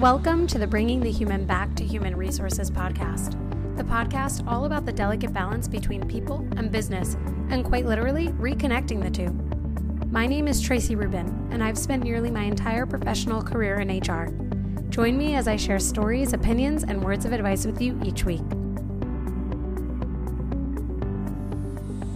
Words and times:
Welcome 0.00 0.46
to 0.48 0.58
the 0.58 0.66
Bringing 0.66 1.00
the 1.00 1.10
Human 1.10 1.46
Back 1.46 1.74
to 1.76 1.82
Human 1.82 2.14
Resources 2.14 2.70
podcast, 2.70 3.30
the 3.78 3.82
podcast 3.82 4.46
all 4.46 4.66
about 4.66 4.84
the 4.84 4.92
delicate 4.92 5.32
balance 5.32 5.66
between 5.66 6.06
people 6.06 6.46
and 6.58 6.70
business, 6.70 7.14
and 7.48 7.64
quite 7.64 7.86
literally 7.86 8.28
reconnecting 8.32 9.02
the 9.02 9.08
two. 9.08 9.30
My 10.10 10.26
name 10.26 10.48
is 10.48 10.60
Tracy 10.60 10.96
Rubin, 10.96 11.48
and 11.50 11.64
I've 11.64 11.78
spent 11.78 12.04
nearly 12.04 12.30
my 12.30 12.42
entire 12.42 12.84
professional 12.84 13.42
career 13.42 13.80
in 13.80 13.88
HR. 13.88 14.26
Join 14.90 15.16
me 15.16 15.34
as 15.34 15.48
I 15.48 15.56
share 15.56 15.78
stories, 15.78 16.34
opinions, 16.34 16.82
and 16.82 17.02
words 17.02 17.24
of 17.24 17.32
advice 17.32 17.64
with 17.64 17.80
you 17.80 17.98
each 18.04 18.26
week. 18.26 18.44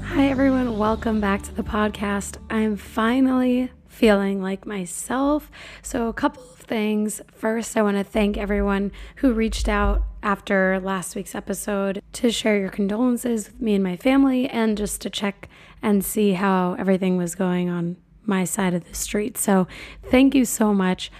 Hi, 0.04 0.28
everyone. 0.28 0.76
Welcome 0.76 1.18
back 1.22 1.40
to 1.44 1.54
the 1.54 1.62
podcast. 1.62 2.36
I'm 2.50 2.76
finally 2.76 3.70
feeling 3.88 4.42
like 4.42 4.66
myself. 4.66 5.50
So, 5.80 6.08
a 6.08 6.12
couple 6.12 6.42
things. 6.70 7.20
First, 7.34 7.76
I 7.76 7.82
want 7.82 7.96
to 7.96 8.04
thank 8.04 8.38
everyone 8.38 8.92
who 9.16 9.32
reached 9.32 9.68
out 9.68 10.04
after 10.22 10.78
last 10.78 11.16
week's 11.16 11.34
episode 11.34 12.00
to 12.12 12.30
share 12.30 12.56
your 12.56 12.68
condolences 12.68 13.48
with 13.48 13.60
me 13.60 13.74
and 13.74 13.82
my 13.82 13.96
family 13.96 14.48
and 14.48 14.78
just 14.78 15.00
to 15.00 15.10
check 15.10 15.48
and 15.82 16.04
see 16.04 16.34
how 16.34 16.76
everything 16.78 17.16
was 17.16 17.34
going 17.34 17.68
on 17.68 17.96
my 18.24 18.44
side 18.44 18.72
of 18.72 18.88
the 18.88 18.94
street. 18.94 19.36
So, 19.36 19.66
thank 20.12 20.32
you 20.32 20.44
so 20.44 20.72
much. 20.72 21.10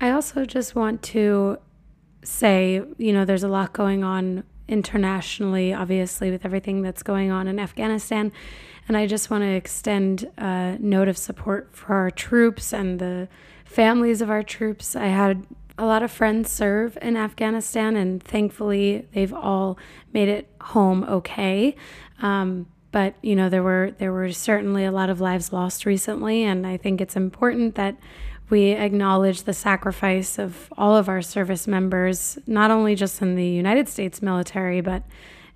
I 0.00 0.12
also 0.12 0.44
just 0.44 0.76
want 0.76 1.02
to 1.14 1.58
say, 2.22 2.80
you 2.96 3.12
know, 3.12 3.24
there's 3.24 3.42
a 3.42 3.48
lot 3.48 3.72
going 3.72 4.04
on 4.04 4.44
internationally, 4.68 5.74
obviously, 5.74 6.30
with 6.30 6.44
everything 6.44 6.82
that's 6.82 7.02
going 7.02 7.32
on 7.32 7.48
in 7.48 7.58
Afghanistan. 7.58 8.30
And 8.86 8.96
I 8.96 9.08
just 9.08 9.28
want 9.28 9.42
to 9.42 9.48
extend 9.48 10.30
a 10.38 10.76
note 10.78 11.08
of 11.08 11.18
support 11.18 11.70
for 11.72 11.94
our 11.94 12.12
troops 12.12 12.72
and 12.72 13.00
the 13.00 13.28
families 13.70 14.20
of 14.20 14.28
our 14.28 14.42
troops. 14.42 14.96
I 14.96 15.06
had 15.06 15.46
a 15.78 15.86
lot 15.86 16.02
of 16.02 16.10
friends 16.10 16.50
serve 16.50 16.98
in 17.00 17.16
Afghanistan, 17.16 17.96
and 17.96 18.22
thankfully, 18.22 19.06
they've 19.14 19.32
all 19.32 19.78
made 20.12 20.28
it 20.28 20.48
home 20.60 21.04
okay. 21.04 21.76
Um, 22.20 22.66
but 22.90 23.14
you 23.22 23.36
know, 23.36 23.48
there 23.48 23.62
were 23.62 23.92
there 23.98 24.12
were 24.12 24.32
certainly 24.32 24.84
a 24.84 24.90
lot 24.90 25.08
of 25.08 25.20
lives 25.20 25.52
lost 25.52 25.86
recently, 25.86 26.42
and 26.42 26.66
I 26.66 26.76
think 26.76 27.00
it's 27.00 27.14
important 27.14 27.76
that 27.76 27.96
we 28.50 28.72
acknowledge 28.72 29.44
the 29.44 29.52
sacrifice 29.54 30.36
of 30.36 30.72
all 30.76 30.96
of 30.96 31.08
our 31.08 31.22
service 31.22 31.68
members, 31.68 32.36
not 32.48 32.72
only 32.72 32.96
just 32.96 33.22
in 33.22 33.36
the 33.36 33.46
United 33.46 33.88
States 33.88 34.20
military, 34.20 34.80
but 34.80 35.04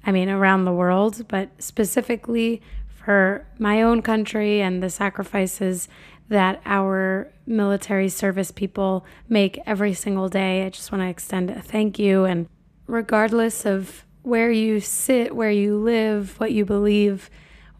I 0.07 0.13
mean 0.13 0.29
around 0.29 0.65
the 0.65 0.73
world, 0.73 1.27
but 1.27 1.51
specifically 1.59 2.63
for 2.87 3.45
my 3.59 3.83
own 3.83 4.01
country 4.01 4.63
and 4.63 4.83
the 4.83 4.89
sacrifices 4.89 5.89
that 6.29 6.61
our 6.65 7.31
military 7.47 8.09
service 8.09 8.51
people 8.51 9.05
make 9.29 9.59
every 9.67 9.95
single 9.95 10.29
day. 10.29 10.65
I 10.65 10.71
just 10.71 10.91
want 10.91 11.03
to 11.03 11.09
extend 11.09 11.51
a 11.51 11.61
thank 11.61 11.99
you. 11.99 12.25
And 12.25 12.49
regardless 12.87 13.67
of 13.67 14.05
where 14.23 14.51
you 14.51 14.81
sit, 14.81 15.37
where 15.37 15.51
you 15.51 15.77
live, 15.77 16.41
what 16.41 16.53
you 16.53 16.65
believe, 16.65 17.31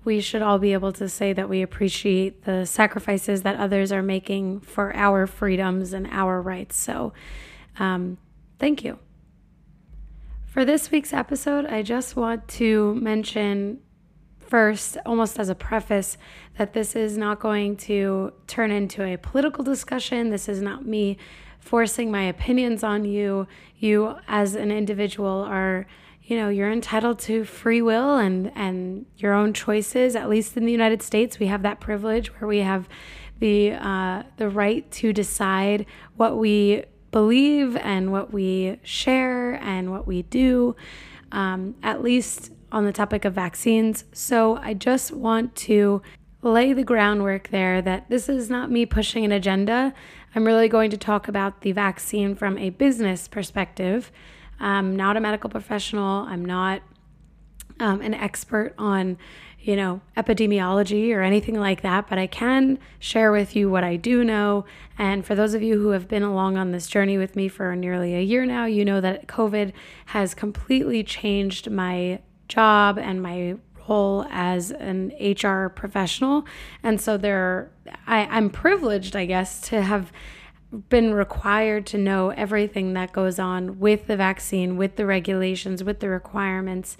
we 0.05 0.21
should 0.21 0.43
all 0.43 0.59
be 0.59 0.75
able 0.75 0.93
to 0.93 1.09
say 1.09 1.33
that 1.33 1.49
we 1.49 1.63
appreciate 1.63 2.45
the 2.45 2.67
sacrifices 2.67 3.43
that 3.43 3.57
others 3.57 3.91
are 3.91 4.03
making 4.03 4.61
for 4.61 4.95
our 4.95 5.27
freedoms 5.27 5.95
and 5.95 6.07
our 6.11 6.43
rights. 6.43 6.77
So, 6.77 7.15
um, 7.79 8.19
thank 8.59 8.85
you. 8.85 8.99
For 10.47 10.65
this 10.65 10.91
week's 10.91 11.13
episode, 11.13 11.67
I 11.67 11.83
just 11.83 12.15
want 12.15 12.47
to 12.49 12.95
mention 12.97 13.81
first, 14.55 14.97
almost 15.05 15.41
as 15.41 15.49
a 15.49 15.55
preface, 15.57 16.17
that 16.59 16.75
this 16.75 16.95
is 16.95 17.19
not 17.19 17.41
going 17.41 17.77
to 17.77 18.33
turn 18.47 18.71
into 18.71 19.03
a 19.03 19.17
political 19.17 19.65
discussion. 19.65 20.31
This 20.31 20.49
is 20.49 20.63
not 20.63 20.87
me 20.87 21.17
forcing 21.59 22.09
my 22.09 22.23
opinions 22.23 22.85
on 22.85 23.05
you. 23.05 23.49
You, 23.79 24.15
as 24.29 24.55
an 24.55 24.71
individual, 24.71 25.43
are 25.43 25.89
you 26.23 26.37
know 26.37 26.51
you're 26.51 26.71
entitled 26.71 27.19
to 27.19 27.45
free 27.45 27.83
will 27.83 28.17
and 28.17 28.53
and 28.55 29.07
your 29.17 29.33
own 29.35 29.53
choices 29.53 30.15
at 30.17 30.31
least 30.31 30.57
in 30.57 30.65
the 30.65 30.73
united 30.73 31.03
states 31.03 31.39
we 31.39 31.49
have 31.49 31.61
that 31.61 31.81
privilege 31.81 32.29
where 32.29 32.49
we 32.49 32.61
have 32.61 32.89
the 33.41 33.73
uh, 33.73 34.23
the 34.39 34.49
right 34.49 34.91
to 34.91 35.13
decide 35.13 35.85
what 36.17 36.39
we 36.39 36.83
believe 37.11 37.77
and 37.77 38.11
what 38.11 38.33
we 38.33 38.79
share 38.83 39.63
and 39.63 39.91
what 39.91 40.07
we 40.07 40.23
do 40.23 40.75
um, 41.31 41.75
at 41.83 42.03
least 42.03 42.53
on 42.75 42.85
the 42.85 42.93
topic 42.93 43.25
of 43.25 43.33
vaccines. 43.33 44.05
So 44.13 44.57
I 44.57 44.75
just 44.75 45.13
want 45.13 45.55
to 45.57 46.03
lay 46.43 46.73
the 46.73 46.83
groundwork 46.83 47.49
there 47.49 47.81
that 47.81 48.11
this 48.11 48.29
is 48.29 48.51
not 48.51 48.69
me 48.69 48.85
pushing 48.85 49.25
an 49.25 49.31
agenda. 49.31 49.95
I'm 50.35 50.45
really 50.45 50.69
going 50.69 50.91
to 50.91 50.97
talk 50.97 51.29
about 51.29 51.61
the 51.61 51.71
vaccine 51.71 52.35
from 52.35 52.59
a 52.59 52.71
business 52.71 53.29
perspective. 53.29 54.11
I'm 54.59 54.97
not 54.97 55.17
a 55.17 55.21
medical 55.21 55.49
professional. 55.49 56.27
I'm 56.27 56.45
not 56.45 56.83
um, 57.79 58.01
an 58.01 58.13
expert 58.13 58.75
on, 58.77 59.19
you 59.61 59.77
know, 59.77 60.01
epidemiology 60.17 61.15
or 61.15 61.23
anything 61.23 61.55
like 61.55 61.83
that, 61.83 62.09
but 62.09 62.19
I 62.19 62.27
can 62.27 62.81
share 62.99 63.31
with 63.31 63.55
you 63.55 63.71
what 63.71 63.85
I 63.85 63.95
do 63.95 64.25
know. 64.25 64.65
And 64.99 65.25
for 65.25 65.37
those 65.37 65.55
of 65.55 65.63
you 65.63 65.79
who 65.79 65.91
have 65.91 66.09
been 66.09 66.25
along 66.25 66.57
on 66.57 66.73
this 66.73 66.89
journey 66.89 67.19
with 67.19 67.37
me 67.37 67.47
for 67.47 67.77
nearly 67.77 68.17
a 68.17 68.21
year 68.21 68.45
now, 68.45 68.65
you 68.67 68.85
know 68.85 69.01
that 69.01 69.29
COVID 69.29 69.73
has 70.07 70.35
completely 70.35 71.05
changed 71.05 71.71
my 71.71 72.19
job 72.49 72.99
and 72.99 73.23
my 73.23 73.57
role 73.89 74.27
as 74.31 74.71
an 74.71 75.13
HR 75.21 75.69
professional. 75.69 76.47
And 76.83 77.01
so 77.01 77.17
there 77.17 77.71
I, 78.07 78.27
I'm 78.27 78.51
privileged, 78.51 79.17
I 79.17 79.27
guess, 79.27 79.61
to 79.69 79.83
have 79.83 80.13
been 80.89 81.15
required 81.15 81.87
to 81.87 81.99
know 81.99 82.31
everything 82.31 82.95
that 82.95 83.13
goes 83.13 83.39
on 83.39 83.79
with 83.79 84.07
the 84.07 84.17
vaccine, 84.17 84.77
with 84.77 84.97
the 84.97 85.07
regulations, 85.07 85.85
with 85.85 86.01
the 86.01 86.09
requirements, 86.09 86.97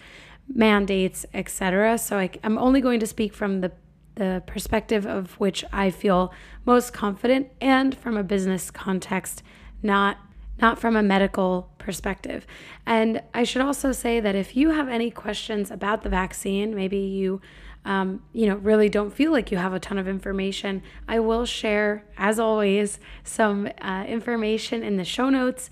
mandates, 0.49 1.27
etc. 1.35 1.99
So 1.99 2.19
I, 2.19 2.31
I'm 2.45 2.59
only 2.59 2.81
going 2.81 3.01
to 3.01 3.07
speak 3.07 3.35
from 3.35 3.61
the 3.61 3.73
the 4.17 4.45
perspective 4.47 5.07
of 5.07 5.33
which 5.41 5.65
I 5.73 5.91
feel 5.91 6.33
most 6.65 6.93
confident 6.93 7.49
and 7.61 7.97
from 7.97 8.17
a 8.17 8.23
business 8.23 8.71
context, 8.71 9.43
not 9.83 10.19
not 10.61 10.79
from 10.79 10.97
a 10.97 11.03
medical 11.03 11.71
perspective. 11.79 12.47
And 12.87 13.23
I 13.33 13.45
should 13.45 13.63
also 13.63 13.93
say 13.93 14.21
that 14.21 14.35
if 14.35 14.57
you 14.57 14.71
have 14.71 14.89
any 14.89 15.11
questions 15.11 15.71
about 15.71 16.03
the 16.03 16.09
vaccine, 16.09 16.75
maybe 16.75 16.99
you 16.99 17.41
um, 17.85 18.23
you 18.33 18.47
know, 18.47 18.57
really 18.57 18.89
don't 18.89 19.13
feel 19.13 19.31
like 19.31 19.51
you 19.51 19.59
have 19.59 19.75
a 19.75 19.79
ton 19.79 19.99
of 19.99 20.09
information, 20.09 20.83
I 21.07 21.21
will 21.21 21.45
share, 21.45 22.05
as 22.17 22.39
always, 22.39 22.99
some 23.25 23.69
uh, 23.83 24.05
information 24.09 24.83
in 24.83 24.97
the 24.97 25.05
show 25.05 25.29
notes, 25.29 25.69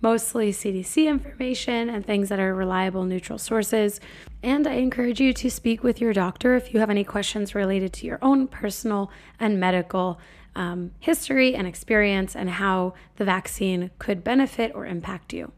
mostly 0.00 0.52
CDC 0.52 1.06
information 1.08 1.88
and 1.88 2.06
things 2.06 2.28
that 2.28 2.38
are 2.38 2.54
reliable, 2.54 3.04
neutral 3.04 3.38
sources. 3.38 4.00
And 4.42 4.66
I 4.66 4.74
encourage 4.74 5.20
you 5.20 5.32
to 5.32 5.50
speak 5.50 5.82
with 5.82 6.00
your 6.00 6.12
doctor 6.12 6.54
if 6.54 6.72
you 6.72 6.80
have 6.80 6.90
any 6.90 7.02
questions 7.02 7.54
related 7.54 7.92
to 7.94 8.06
your 8.06 8.18
own 8.22 8.46
personal 8.46 9.10
and 9.40 9.58
medical 9.58 10.20
um, 10.56 10.90
history 10.98 11.54
and 11.54 11.66
experience 11.66 12.34
and 12.34 12.50
how 12.50 12.94
the 13.16 13.24
vaccine 13.24 13.90
could 13.98 14.24
benefit 14.24 14.72
or 14.74 14.86
impact 14.86 15.32
you. 15.32 15.52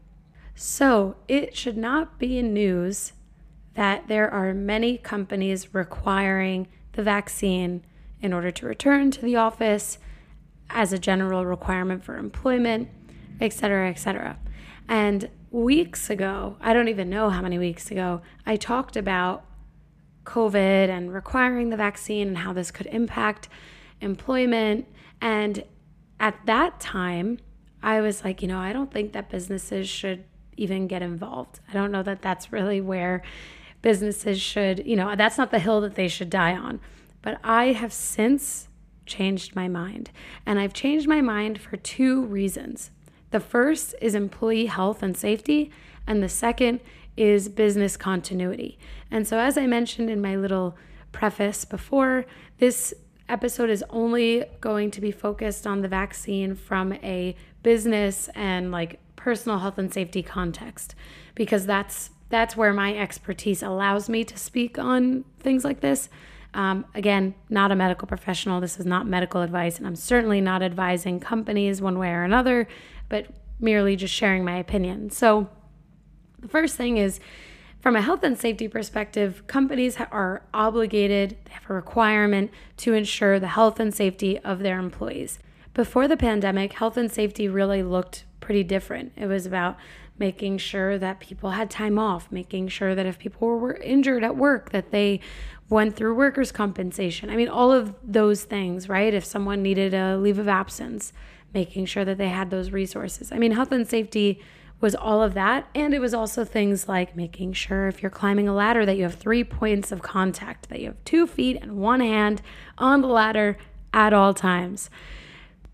So, 0.53 1.15
it 1.27 1.55
should 1.55 1.77
not 1.77 2.19
be 2.19 2.41
news 2.41 3.13
that 3.75 4.09
there 4.09 4.29
are 4.29 4.53
many 4.53 4.97
companies 4.97 5.73
requiring 5.73 6.67
the 6.93 7.01
vaccine 7.01 7.85
in 8.21 8.33
order 8.33 8.51
to 8.51 8.65
return 8.65 9.09
to 9.11 9.21
the 9.21 9.37
office 9.37 9.99
as 10.69 10.91
a 10.91 10.99
general 10.99 11.45
requirement 11.45 12.03
for 12.03 12.17
employment, 12.17 12.89
et 13.39 13.53
cetera, 13.53 13.89
et 13.89 13.97
cetera. 13.97 14.37
And 14.89 15.29
weeks 15.49 16.09
ago, 16.09 16.57
I 16.59 16.73
don't 16.73 16.89
even 16.89 17.09
know 17.09 17.29
how 17.29 17.41
many 17.41 17.57
weeks 17.57 17.89
ago, 17.89 18.21
I 18.45 18.57
talked 18.57 18.97
about 18.97 19.45
COVID 20.25 20.89
and 20.89 21.13
requiring 21.13 21.69
the 21.69 21.77
vaccine 21.77 22.27
and 22.27 22.37
how 22.39 22.51
this 22.51 22.69
could 22.69 22.87
impact 22.87 23.47
employment. 24.01 24.87
And 25.21 25.63
at 26.19 26.45
that 26.45 26.79
time, 26.79 27.39
I 27.81 28.01
was 28.01 28.23
like, 28.23 28.41
you 28.41 28.47
know, 28.47 28.59
I 28.59 28.73
don't 28.73 28.91
think 28.91 29.13
that 29.13 29.29
businesses 29.29 29.87
should 29.87 30.25
even 30.57 30.87
get 30.87 31.01
involved. 31.01 31.59
I 31.69 31.73
don't 31.73 31.91
know 31.91 32.03
that 32.03 32.21
that's 32.21 32.51
really 32.51 32.81
where 32.81 33.21
businesses 33.81 34.41
should, 34.41 34.85
you 34.85 34.95
know, 34.95 35.15
that's 35.15 35.37
not 35.37 35.51
the 35.51 35.59
hill 35.59 35.79
that 35.81 35.95
they 35.95 36.07
should 36.07 36.29
die 36.29 36.55
on. 36.55 36.81
But 37.21 37.39
I 37.43 37.67
have 37.67 37.93
since 37.93 38.67
changed 39.05 39.55
my 39.55 39.67
mind. 39.67 40.11
And 40.45 40.59
I've 40.59 40.73
changed 40.73 41.07
my 41.07 41.21
mind 41.21 41.59
for 41.59 41.75
two 41.75 42.23
reasons. 42.25 42.91
The 43.31 43.39
first 43.39 43.95
is 44.01 44.15
employee 44.15 44.67
health 44.67 45.03
and 45.03 45.17
safety, 45.17 45.71
and 46.07 46.23
the 46.23 46.29
second 46.29 46.79
is 47.17 47.49
business 47.49 47.97
continuity. 47.97 48.79
And 49.11 49.27
so, 49.27 49.39
as 49.39 49.57
I 49.57 49.67
mentioned 49.67 50.09
in 50.09 50.21
my 50.21 50.35
little 50.35 50.77
preface 51.11 51.65
before, 51.65 52.25
this 52.59 52.93
episode 53.29 53.69
is 53.69 53.83
only 53.89 54.45
going 54.61 54.91
to 54.91 55.01
be 55.01 55.11
focused 55.11 55.65
on 55.65 55.81
the 55.81 55.87
vaccine 55.87 56.55
from 56.55 56.93
a 56.93 57.35
business 57.63 58.29
and 58.35 58.71
like 58.71 58.99
personal 59.15 59.59
health 59.59 59.77
and 59.77 59.93
safety 59.93 60.23
context 60.23 60.95
because 61.35 61.65
that's 61.65 62.09
that's 62.29 62.55
where 62.55 62.73
my 62.73 62.95
expertise 62.95 63.63
allows 63.63 64.07
me 64.07 64.23
to 64.23 64.37
speak 64.37 64.77
on 64.77 65.25
things 65.39 65.63
like 65.63 65.79
this. 65.81 66.09
Um, 66.53 66.85
again, 66.93 67.33
not 67.49 67.71
a 67.71 67.75
medical 67.75 68.07
professional. 68.07 68.61
This 68.61 68.79
is 68.79 68.85
not 68.85 69.07
medical 69.07 69.41
advice, 69.41 69.77
and 69.77 69.87
I'm 69.87 69.95
certainly 69.95 70.39
not 70.39 70.61
advising 70.61 71.19
companies 71.19 71.81
one 71.81 71.97
way 71.97 72.09
or 72.09 72.23
another. 72.23 72.67
But 73.07 73.27
merely 73.59 73.95
just 73.95 74.13
sharing 74.13 74.45
my 74.45 74.57
opinion. 74.57 75.09
So, 75.09 75.49
the 76.39 76.47
first 76.47 76.77
thing 76.77 76.97
is 76.97 77.19
from 77.81 77.95
a 77.95 78.01
health 78.01 78.23
and 78.23 78.37
safety 78.37 78.67
perspective, 78.67 79.47
companies 79.47 79.97
are 80.11 80.43
obligated, 80.53 81.37
they 81.45 81.53
have 81.53 81.69
a 81.69 81.73
requirement 81.73 82.51
to 82.77 82.93
ensure 82.93 83.39
the 83.39 83.47
health 83.47 83.79
and 83.79 83.93
safety 83.93 84.37
of 84.39 84.59
their 84.59 84.79
employees. 84.79 85.39
Before 85.73 86.07
the 86.07 86.17
pandemic, 86.17 86.73
health 86.73 86.97
and 86.97 87.09
safety 87.09 87.47
really 87.47 87.83
looked 87.83 88.25
pretty 88.41 88.63
different. 88.63 89.13
It 89.15 89.27
was 89.27 89.45
about 89.45 89.77
making 90.17 90.57
sure 90.57 90.97
that 90.97 91.21
people 91.21 91.51
had 91.51 91.69
time 91.69 91.97
off, 91.97 92.29
making 92.31 92.67
sure 92.67 92.93
that 92.93 93.05
if 93.05 93.17
people 93.17 93.47
were 93.47 93.75
injured 93.75 94.23
at 94.23 94.35
work 94.35 94.71
that 94.71 94.91
they 94.91 95.21
went 95.69 95.95
through 95.95 96.15
workers 96.15 96.51
compensation. 96.51 97.29
I 97.29 97.37
mean 97.37 97.47
all 97.47 97.71
of 97.71 97.95
those 98.03 98.43
things, 98.43 98.89
right? 98.89 99.13
If 99.13 99.23
someone 99.23 99.61
needed 99.61 99.93
a 99.93 100.17
leave 100.17 100.39
of 100.39 100.47
absence, 100.47 101.13
making 101.53 101.85
sure 101.85 102.03
that 102.03 102.17
they 102.17 102.29
had 102.29 102.49
those 102.49 102.71
resources. 102.71 103.31
I 103.31 103.37
mean 103.37 103.51
health 103.51 103.71
and 103.71 103.87
safety 103.87 104.41
was 104.81 104.95
all 104.95 105.21
of 105.21 105.33
that. 105.33 105.67
And 105.75 105.93
it 105.93 105.99
was 105.99 106.13
also 106.13 106.45
things 106.45 106.87
like 106.87 107.15
making 107.15 107.53
sure 107.53 107.87
if 107.87 108.01
you're 108.01 108.09
climbing 108.09 108.47
a 108.47 108.53
ladder 108.53 108.85
that 108.85 108.97
you 108.97 109.03
have 109.03 109.15
three 109.15 109.43
points 109.43 109.91
of 109.91 110.01
contact, 110.01 110.69
that 110.69 110.79
you 110.79 110.87
have 110.87 111.03
two 111.03 111.27
feet 111.27 111.57
and 111.61 111.77
one 111.77 111.99
hand 111.99 112.41
on 112.77 113.01
the 113.01 113.07
ladder 113.07 113.57
at 113.93 114.13
all 114.13 114.33
times. 114.33 114.89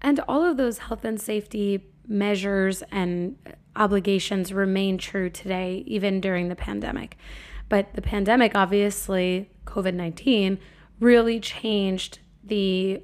And 0.02 0.20
all 0.28 0.44
of 0.44 0.58
those 0.58 0.80
health 0.80 1.06
and 1.06 1.20
safety 1.20 1.86
measures 2.08 2.84
and 2.92 3.38
obligations 3.76 4.54
remain 4.54 4.98
true 4.98 5.30
today, 5.30 5.84
even 5.86 6.22
during 6.22 6.50
the 6.50 6.56
pandemic. 6.56 7.18
But 7.70 7.94
the 7.94 8.02
pandemic, 8.02 8.54
obviously, 8.56 9.50
COVID 9.66 9.94
19, 9.94 10.60
really 11.00 11.40
changed 11.40 12.20
the 12.44 13.02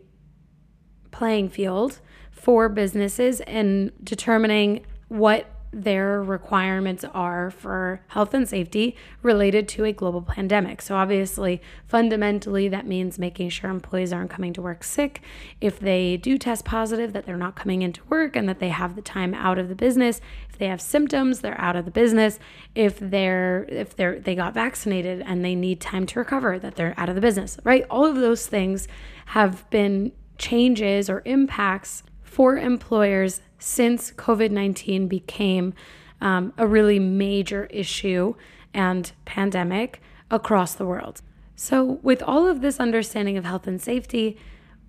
playing 1.12 1.50
field 1.50 2.00
for 2.32 2.70
businesses 2.70 3.42
in 3.42 3.92
determining 4.04 4.86
what 5.08 5.48
their 5.74 6.22
requirements 6.22 7.06
are 7.14 7.50
for 7.50 8.02
health 8.10 8.34
and 8.34 8.48
safety 8.48 8.96
related 9.22 9.68
to 9.70 9.86
a 9.86 9.94
global 9.94 10.22
pandemic. 10.22 10.82
So, 10.82 10.96
obviously, 10.96 11.62
fundamentally, 11.88 12.68
that 12.68 12.86
means 12.86 13.18
making 13.18 13.50
sure 13.50 13.70
employees 13.70 14.12
aren't 14.12 14.30
coming 14.30 14.52
to 14.54 14.62
work 14.62 14.84
sick. 14.84 15.22
If 15.62 15.80
they 15.80 16.18
do 16.18 16.38
test 16.38 16.66
positive, 16.66 17.14
that 17.14 17.26
they're 17.26 17.38
not 17.38 17.56
coming 17.56 17.82
into 17.82 18.02
work 18.10 18.36
and 18.36 18.50
that 18.50 18.60
they 18.60 18.70
have 18.70 18.96
the 18.96 19.02
time 19.02 19.34
out 19.34 19.58
of 19.58 19.70
the 19.70 19.76
business. 19.76 20.20
If 20.50 20.58
they 20.58 20.68
have 20.68 20.82
symptoms, 20.82 21.40
they're 21.40 21.60
out 21.60 21.78
of 21.78 21.86
the 21.86 21.92
business. 21.92 22.38
If 22.76 23.00
they're 23.00 23.66
if 23.70 23.96
they're 23.96 24.20
they 24.20 24.36
got 24.36 24.54
vaccinated 24.54 25.22
and 25.26 25.44
they 25.44 25.56
need 25.56 25.80
time 25.80 26.06
to 26.08 26.20
recover, 26.20 26.60
that 26.60 26.76
they're 26.76 26.94
out 26.98 27.10
of 27.10 27.16
the 27.16 27.22
business. 27.22 27.58
Right? 27.64 27.86
All 27.90 28.06
of 28.06 28.16
those 28.16 28.46
things 28.46 28.90
have 29.28 29.70
been 29.70 30.12
changes 30.38 31.10
or 31.10 31.22
impacts 31.24 32.04
for 32.24 32.58
employers 32.58 33.42
since 33.62 34.12
COVID 34.12 34.52
19 34.52 35.08
became 35.08 35.74
um, 36.20 36.52
a 36.58 36.68
really 36.68 37.00
major 37.00 37.66
issue 37.66 38.34
and 38.74 39.12
pandemic 39.26 40.02
across 40.30 40.74
the 40.74 40.86
world. 40.86 41.22
So, 41.56 42.00
with 42.02 42.24
all 42.24 42.48
of 42.48 42.62
this 42.62 42.80
understanding 42.80 43.38
of 43.38 43.46
health 43.46 43.68
and 43.68 43.80
safety, 43.80 44.38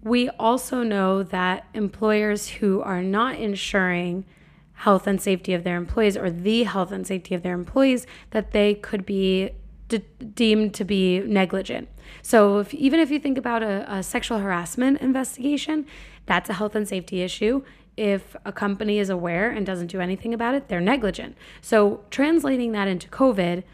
we 0.02 0.30
also 0.30 0.82
know 0.82 1.22
that 1.22 1.66
employers 1.74 2.48
who 2.48 2.80
are 2.80 3.02
not 3.02 3.36
ensuring 3.36 4.24
health 4.72 5.06
and 5.06 5.20
safety 5.20 5.52
of 5.52 5.64
their 5.64 5.76
employees 5.76 6.16
or 6.16 6.30
the 6.30 6.64
health 6.64 6.90
and 6.90 7.06
safety 7.06 7.34
of 7.34 7.42
their 7.42 7.54
employees 7.54 8.06
that 8.30 8.52
they 8.52 8.74
could 8.74 9.04
be 9.04 9.50
de- 9.88 9.98
deemed 9.98 10.74
to 10.74 10.84
be 10.84 11.20
negligent. 11.20 11.88
So 12.22 12.58
if, 12.58 12.72
even 12.74 12.98
if 12.98 13.10
you 13.10 13.18
think 13.18 13.38
about 13.38 13.62
a, 13.62 13.84
a 13.92 14.02
sexual 14.02 14.38
harassment 14.38 15.00
investigation, 15.00 15.86
that's 16.26 16.48
a 16.50 16.54
health 16.54 16.74
and 16.74 16.88
safety 16.88 17.22
issue 17.22 17.62
if 17.96 18.34
a 18.44 18.52
company 18.52 18.98
is 18.98 19.10
aware 19.10 19.50
and 19.50 19.66
doesn't 19.66 19.88
do 19.88 20.00
anything 20.00 20.32
about 20.32 20.54
it, 20.54 20.68
they're 20.68 20.80
negligent. 20.80 21.36
So, 21.60 22.04
translating 22.10 22.72
that 22.72 22.88
into 22.88 23.08
COVID, 23.08 23.64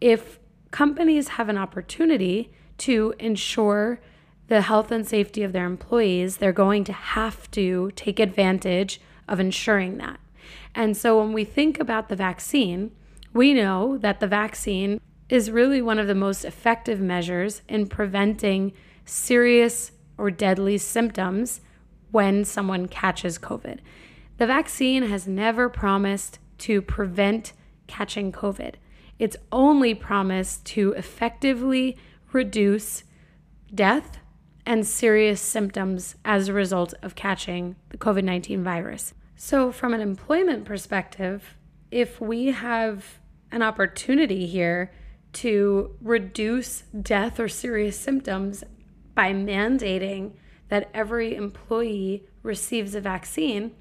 if 0.00 0.38
companies 0.70 1.28
have 1.28 1.48
an 1.48 1.58
opportunity 1.58 2.52
to 2.78 3.14
ensure 3.18 4.00
the 4.48 4.62
health 4.62 4.90
and 4.90 5.06
safety 5.06 5.42
of 5.42 5.52
their 5.52 5.66
employees, 5.66 6.38
they're 6.38 6.52
going 6.52 6.84
to 6.84 6.92
have 6.92 7.50
to 7.52 7.92
take 7.94 8.18
advantage 8.18 9.00
of 9.28 9.38
ensuring 9.38 9.98
that. 9.98 10.18
And 10.74 10.96
so, 10.96 11.18
when 11.18 11.32
we 11.32 11.44
think 11.44 11.78
about 11.78 12.08
the 12.08 12.16
vaccine, 12.16 12.90
we 13.32 13.54
know 13.54 13.98
that 13.98 14.20
the 14.20 14.26
vaccine 14.26 15.00
is 15.28 15.50
really 15.50 15.82
one 15.82 15.98
of 15.98 16.06
the 16.06 16.14
most 16.14 16.44
effective 16.44 17.00
measures 17.00 17.62
in 17.68 17.86
preventing 17.86 18.72
serious 19.04 19.92
or 20.16 20.30
deadly 20.30 20.78
symptoms 20.78 21.60
when 22.10 22.44
someone 22.44 22.88
catches 22.88 23.38
COVID. 23.38 23.78
The 24.38 24.46
vaccine 24.46 25.02
has 25.04 25.26
never 25.26 25.68
promised 25.68 26.38
to 26.58 26.80
prevent 26.80 27.52
catching 27.86 28.32
COVID. 28.32 28.74
It's 29.18 29.36
only 29.50 29.94
promised 29.94 30.64
to 30.66 30.92
effectively 30.92 31.96
reduce 32.32 33.04
death 33.74 34.18
and 34.64 34.86
serious 34.86 35.40
symptoms 35.40 36.14
as 36.24 36.48
a 36.48 36.52
result 36.52 36.94
of 37.02 37.14
catching 37.14 37.76
the 37.88 37.96
COVID 37.96 38.22
19 38.22 38.62
virus. 38.62 39.14
So, 39.34 39.72
from 39.72 39.94
an 39.94 40.00
employment 40.00 40.64
perspective, 40.64 41.56
if 41.90 42.20
we 42.20 42.46
have 42.46 43.18
an 43.50 43.62
opportunity 43.62 44.46
here 44.46 44.92
to 45.32 45.96
reduce 46.00 46.82
death 47.00 47.40
or 47.40 47.48
serious 47.48 47.98
symptoms 47.98 48.64
by 49.14 49.32
mandating 49.32 50.32
that 50.68 50.90
every 50.94 51.34
employee 51.34 52.24
receives 52.42 52.94
a 52.94 53.00
vaccine, 53.00 53.72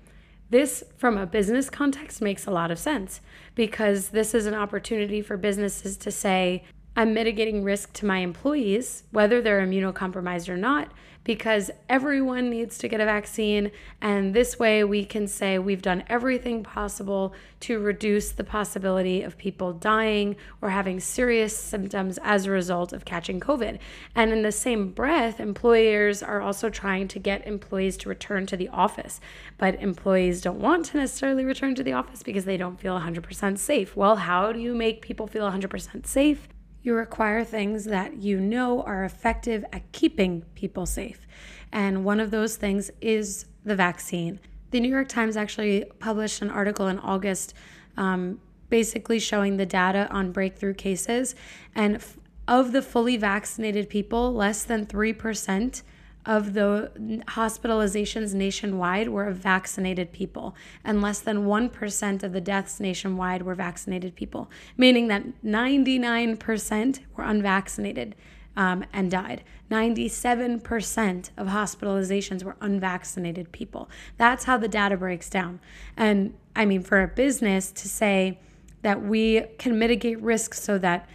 this, 0.49 0.83
from 0.97 1.17
a 1.17 1.25
business 1.25 1.69
context, 1.69 2.21
makes 2.21 2.45
a 2.45 2.51
lot 2.51 2.71
of 2.71 2.79
sense 2.79 3.19
because 3.55 4.09
this 4.09 4.33
is 4.33 4.45
an 4.45 4.53
opportunity 4.53 5.21
for 5.21 5.35
businesses 5.35 5.97
to 5.97 6.11
say, 6.11 6.63
I'm 6.95 7.13
mitigating 7.13 7.63
risk 7.63 7.93
to 7.93 8.05
my 8.05 8.19
employees, 8.19 9.03
whether 9.11 9.41
they're 9.41 9.65
immunocompromised 9.65 10.49
or 10.49 10.57
not, 10.57 10.91
because 11.27 11.69
everyone 11.89 12.49
needs 12.49 12.77
to 12.77 12.87
get 12.87 13.01
a 13.01 13.05
vaccine. 13.05 13.69
And 14.01 14.33
this 14.33 14.57
way 14.57 14.85
we 14.85 15.03
can 15.03 15.27
say 15.27 15.59
we've 15.59 15.81
done 15.81 16.05
everything 16.07 16.63
possible 16.63 17.33
to 17.59 17.79
reduce 17.79 18.31
the 18.31 18.45
possibility 18.45 19.23
of 19.23 19.37
people 19.37 19.73
dying 19.73 20.37
or 20.61 20.69
having 20.69 21.01
serious 21.01 21.55
symptoms 21.55 22.17
as 22.23 22.45
a 22.45 22.51
result 22.51 22.93
of 22.93 23.03
catching 23.03 23.41
COVID. 23.41 23.77
And 24.15 24.31
in 24.31 24.41
the 24.41 24.53
same 24.53 24.91
breath, 24.91 25.41
employers 25.41 26.23
are 26.23 26.39
also 26.39 26.69
trying 26.69 27.09
to 27.09 27.19
get 27.19 27.45
employees 27.45 27.97
to 27.97 28.09
return 28.09 28.45
to 28.45 28.55
the 28.55 28.69
office. 28.69 29.19
But 29.57 29.81
employees 29.81 30.39
don't 30.39 30.61
want 30.61 30.85
to 30.87 30.97
necessarily 30.97 31.43
return 31.43 31.75
to 31.75 31.83
the 31.83 31.91
office 31.91 32.23
because 32.23 32.45
they 32.45 32.55
don't 32.55 32.79
feel 32.79 32.97
100% 32.97 33.57
safe. 33.57 33.97
Well, 33.97 34.15
how 34.15 34.53
do 34.53 34.59
you 34.61 34.73
make 34.73 35.01
people 35.01 35.27
feel 35.27 35.51
100% 35.51 36.07
safe? 36.07 36.47
You 36.83 36.93
require 36.93 37.43
things 37.43 37.85
that 37.85 38.17
you 38.17 38.39
know 38.39 38.81
are 38.83 39.03
effective 39.03 39.65
at 39.73 39.91
keeping 39.91 40.43
people 40.55 40.85
safe. 40.85 41.27
And 41.71 42.05
one 42.05 42.19
of 42.19 42.31
those 42.31 42.55
things 42.55 42.91
is 43.01 43.45
the 43.65 43.75
vaccine. 43.75 44.39
The 44.71 44.79
New 44.79 44.89
York 44.89 45.09
Times 45.09 45.37
actually 45.37 45.85
published 45.99 46.41
an 46.41 46.49
article 46.49 46.87
in 46.87 46.99
August 46.99 47.53
um, 47.97 48.39
basically 48.69 49.19
showing 49.19 49.57
the 49.57 49.65
data 49.65 50.07
on 50.11 50.31
breakthrough 50.31 50.73
cases. 50.73 51.35
And 51.75 52.01
of 52.47 52.71
the 52.71 52.81
fully 52.81 53.17
vaccinated 53.17 53.89
people, 53.89 54.33
less 54.33 54.63
than 54.63 54.85
3% 54.85 55.81
of 56.27 56.53
the 56.53 56.91
hospitalizations 57.29 58.33
nationwide 58.33 59.07
were 59.07 59.25
of 59.25 59.37
vaccinated 59.37 60.11
people, 60.11 60.53
and 60.83 61.01
less 61.01 61.19
than 61.19 61.45
1% 61.45 62.23
of 62.23 62.33
the 62.33 62.41
deaths 62.41 62.81
nationwide 62.81 63.43
were 63.43 63.55
vaccinated 63.55 64.13
people, 64.13 64.51
meaning 64.75 65.07
that 65.07 65.41
99% 65.41 66.99
were 67.15 67.23
unvaccinated 67.23 68.13
um, 68.57 68.83
and 68.91 69.09
died. 69.09 69.45
97% 69.71 71.29
of 71.37 71.47
hospitalizations 71.47 72.43
were 72.43 72.57
unvaccinated 72.59 73.53
people. 73.53 73.89
That's 74.17 74.43
how 74.43 74.57
the 74.57 74.67
data 74.67 74.97
breaks 74.97 75.29
down. 75.29 75.61
And 75.95 76.33
I 76.55 76.65
mean, 76.65 76.81
for 76.81 77.01
a 77.01 77.07
business 77.07 77.71
to 77.71 77.87
say 77.87 78.39
that 78.81 79.01
we 79.01 79.43
can 79.57 79.79
mitigate 79.79 80.21
risk 80.21 80.53
so 80.53 80.77
that 80.79 81.07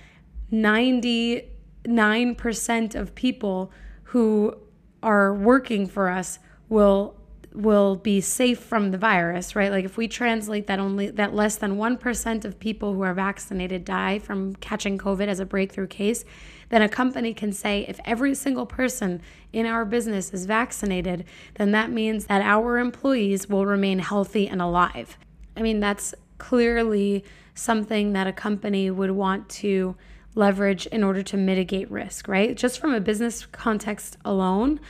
99% 0.50 2.94
of 2.94 3.14
people 3.14 3.70
who 4.04 4.56
are 5.02 5.34
working 5.34 5.86
for 5.86 6.08
us 6.08 6.38
will 6.68 7.14
will 7.54 7.96
be 7.96 8.20
safe 8.20 8.58
from 8.58 8.92
the 8.92 8.98
virus, 8.98 9.54
right? 9.54 9.70
Like 9.70 9.84
if 9.84 9.96
we 9.96 10.08
translate 10.08 10.66
that 10.68 10.78
only 10.78 11.10
that 11.10 11.34
less 11.34 11.56
than 11.56 11.76
1% 11.76 12.44
of 12.44 12.58
people 12.58 12.94
who 12.94 13.02
are 13.02 13.14
vaccinated 13.14 13.84
die 13.84 14.18
from 14.18 14.54
catching 14.56 14.96
COVID 14.98 15.28
as 15.28 15.38
a 15.38 15.44
breakthrough 15.44 15.86
case, 15.86 16.24
then 16.70 16.80
a 16.82 16.88
company 16.88 17.34
can 17.34 17.52
say 17.52 17.84
if 17.88 18.00
every 18.04 18.34
single 18.34 18.64
person 18.64 19.20
in 19.52 19.66
our 19.66 19.84
business 19.84 20.32
is 20.32 20.46
vaccinated, 20.46 21.24
then 21.56 21.72
that 21.72 21.90
means 21.90 22.26
that 22.26 22.40
our 22.40 22.78
employees 22.78 23.48
will 23.48 23.66
remain 23.66 23.98
healthy 23.98 24.48
and 24.48 24.62
alive. 24.62 25.18
I 25.56 25.60
mean, 25.60 25.80
that's 25.80 26.14
clearly 26.38 27.24
something 27.54 28.14
that 28.14 28.26
a 28.26 28.32
company 28.32 28.90
would 28.90 29.10
want 29.10 29.48
to 29.48 29.94
leverage 30.34 30.86
in 30.86 31.04
order 31.04 31.22
to 31.22 31.36
mitigate 31.36 31.90
risk, 31.90 32.28
right? 32.28 32.56
Just 32.56 32.78
from 32.78 32.94
a 32.94 33.00
business 33.00 33.46
context 33.46 34.16
alone, 34.24 34.80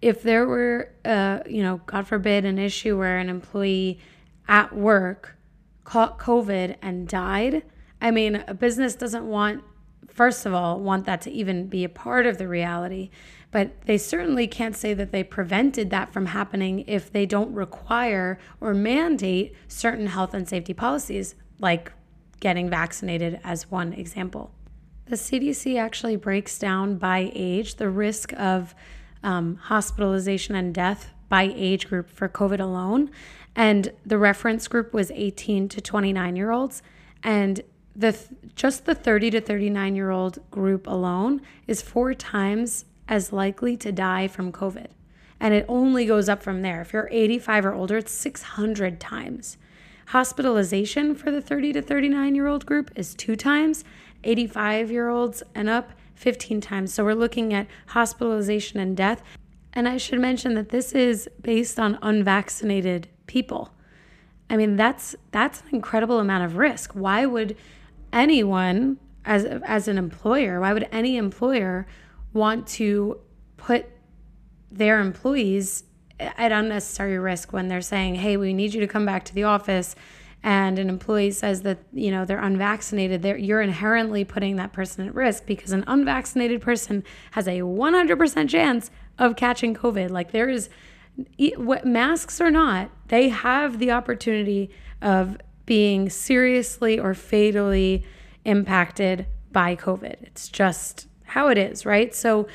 if 0.00 0.22
there 0.22 0.46
were, 0.46 0.90
uh, 1.04 1.40
you 1.48 1.62
know, 1.62 1.80
God 1.86 2.06
forbid, 2.06 2.44
an 2.44 2.58
issue 2.58 2.98
where 2.98 3.18
an 3.18 3.28
employee 3.28 4.00
at 4.46 4.74
work 4.74 5.36
caught 5.84 6.18
COVID 6.18 6.76
and 6.82 7.08
died, 7.08 7.64
I 8.00 8.10
mean, 8.10 8.44
a 8.46 8.54
business 8.54 8.94
doesn't 8.94 9.26
want, 9.26 9.64
first 10.08 10.46
of 10.46 10.54
all, 10.54 10.80
want 10.80 11.04
that 11.06 11.20
to 11.22 11.30
even 11.30 11.66
be 11.66 11.84
a 11.84 11.88
part 11.88 12.26
of 12.26 12.38
the 12.38 12.48
reality. 12.48 13.10
But 13.50 13.82
they 13.82 13.98
certainly 13.98 14.46
can't 14.46 14.76
say 14.76 14.94
that 14.94 15.10
they 15.10 15.24
prevented 15.24 15.90
that 15.90 16.12
from 16.12 16.26
happening 16.26 16.84
if 16.86 17.10
they 17.10 17.24
don't 17.24 17.52
require 17.54 18.38
or 18.60 18.74
mandate 18.74 19.54
certain 19.68 20.08
health 20.08 20.34
and 20.34 20.46
safety 20.46 20.74
policies, 20.74 21.34
like 21.58 21.92
getting 22.40 22.68
vaccinated, 22.68 23.40
as 23.42 23.70
one 23.70 23.92
example. 23.94 24.52
The 25.08 25.16
CDC 25.16 25.80
actually 25.80 26.16
breaks 26.16 26.58
down 26.58 26.96
by 26.98 27.30
age 27.34 27.76
the 27.76 27.88
risk 27.88 28.34
of 28.34 28.74
um, 29.22 29.56
hospitalization 29.56 30.54
and 30.54 30.74
death 30.74 31.08
by 31.30 31.50
age 31.54 31.88
group 31.88 32.10
for 32.10 32.28
COVID 32.28 32.60
alone. 32.60 33.10
And 33.56 33.92
the 34.04 34.18
reference 34.18 34.68
group 34.68 34.92
was 34.92 35.10
18 35.12 35.68
to 35.70 35.80
29 35.80 36.36
year 36.36 36.50
olds. 36.50 36.82
And 37.22 37.62
the 37.96 38.16
just 38.54 38.84
the 38.84 38.94
30 38.94 39.30
to 39.30 39.40
39 39.40 39.96
year 39.96 40.10
old 40.10 40.38
group 40.50 40.86
alone 40.86 41.40
is 41.66 41.80
four 41.80 42.12
times 42.12 42.84
as 43.08 43.32
likely 43.32 43.78
to 43.78 43.90
die 43.90 44.28
from 44.28 44.52
COVID. 44.52 44.88
And 45.40 45.54
it 45.54 45.64
only 45.68 46.04
goes 46.04 46.28
up 46.28 46.42
from 46.42 46.60
there. 46.60 46.82
If 46.82 46.92
you're 46.92 47.08
85 47.10 47.64
or 47.64 47.74
older, 47.74 47.96
it's 47.96 48.12
600 48.12 49.00
times. 49.00 49.56
Hospitalization 50.08 51.14
for 51.14 51.30
the 51.30 51.42
30 51.42 51.74
to 51.74 51.82
39 51.82 52.34
year 52.34 52.46
old 52.46 52.64
group 52.64 52.90
is 52.96 53.14
two 53.14 53.36
times, 53.36 53.84
85 54.24 54.90
year 54.90 55.08
olds 55.08 55.42
and 55.54 55.68
up, 55.68 55.90
15 56.14 56.60
times. 56.60 56.92
So 56.92 57.04
we're 57.04 57.14
looking 57.14 57.54
at 57.54 57.66
hospitalization 57.88 58.80
and 58.80 58.96
death. 58.96 59.22
And 59.72 59.88
I 59.88 59.96
should 59.96 60.18
mention 60.18 60.54
that 60.54 60.70
this 60.70 60.92
is 60.92 61.28
based 61.40 61.78
on 61.78 61.98
unvaccinated 62.02 63.08
people. 63.26 63.72
I 64.50 64.56
mean, 64.56 64.76
that's 64.76 65.14
that's 65.30 65.60
an 65.60 65.68
incredible 65.72 66.18
amount 66.20 66.44
of 66.44 66.56
risk. 66.56 66.92
Why 66.92 67.26
would 67.26 67.56
anyone 68.12 68.98
as 69.24 69.44
as 69.44 69.88
an 69.88 69.98
employer, 69.98 70.60
why 70.60 70.72
would 70.72 70.88
any 70.90 71.16
employer 71.16 71.86
want 72.32 72.66
to 72.66 73.20
put 73.56 73.86
their 74.70 75.00
employees 75.00 75.84
at 76.18 76.50
unnecessary 76.50 77.18
risk 77.18 77.52
when 77.52 77.68
they're 77.68 77.80
saying, 77.80 78.16
"Hey, 78.16 78.36
we 78.36 78.52
need 78.52 78.74
you 78.74 78.80
to 78.80 78.86
come 78.86 79.04
back 79.04 79.24
to 79.26 79.34
the 79.34 79.44
office." 79.44 79.94
And 80.42 80.78
an 80.78 80.88
employee 80.88 81.32
says 81.32 81.62
that 81.62 81.78
you 81.92 82.10
know 82.10 82.24
they're 82.24 82.42
unvaccinated, 82.42 83.22
they're, 83.22 83.36
you're 83.36 83.60
inherently 83.60 84.24
putting 84.24 84.56
that 84.56 84.72
person 84.72 85.06
at 85.06 85.14
risk 85.14 85.46
because 85.46 85.72
an 85.72 85.84
unvaccinated 85.86 86.60
person 86.62 87.02
has 87.32 87.48
a 87.48 87.60
100% 87.60 88.48
chance 88.48 88.90
of 89.18 89.36
catching 89.36 89.74
COVID. 89.74 90.10
Like 90.10 90.30
there 90.30 90.48
is, 90.48 90.68
what 91.56 91.84
masks 91.84 92.40
or 92.40 92.50
not, 92.50 92.90
they 93.08 93.28
have 93.28 93.80
the 93.80 93.90
opportunity 93.90 94.70
of 95.02 95.36
being 95.66 96.08
seriously 96.08 96.98
or 96.98 97.14
fatally 97.14 98.04
impacted 98.44 99.26
by 99.52 99.76
COVID. 99.76 100.16
It's 100.22 100.48
just 100.48 101.08
how 101.24 101.48
it 101.48 101.58
is, 101.58 101.84
right? 101.84 102.14
So, 102.14 102.48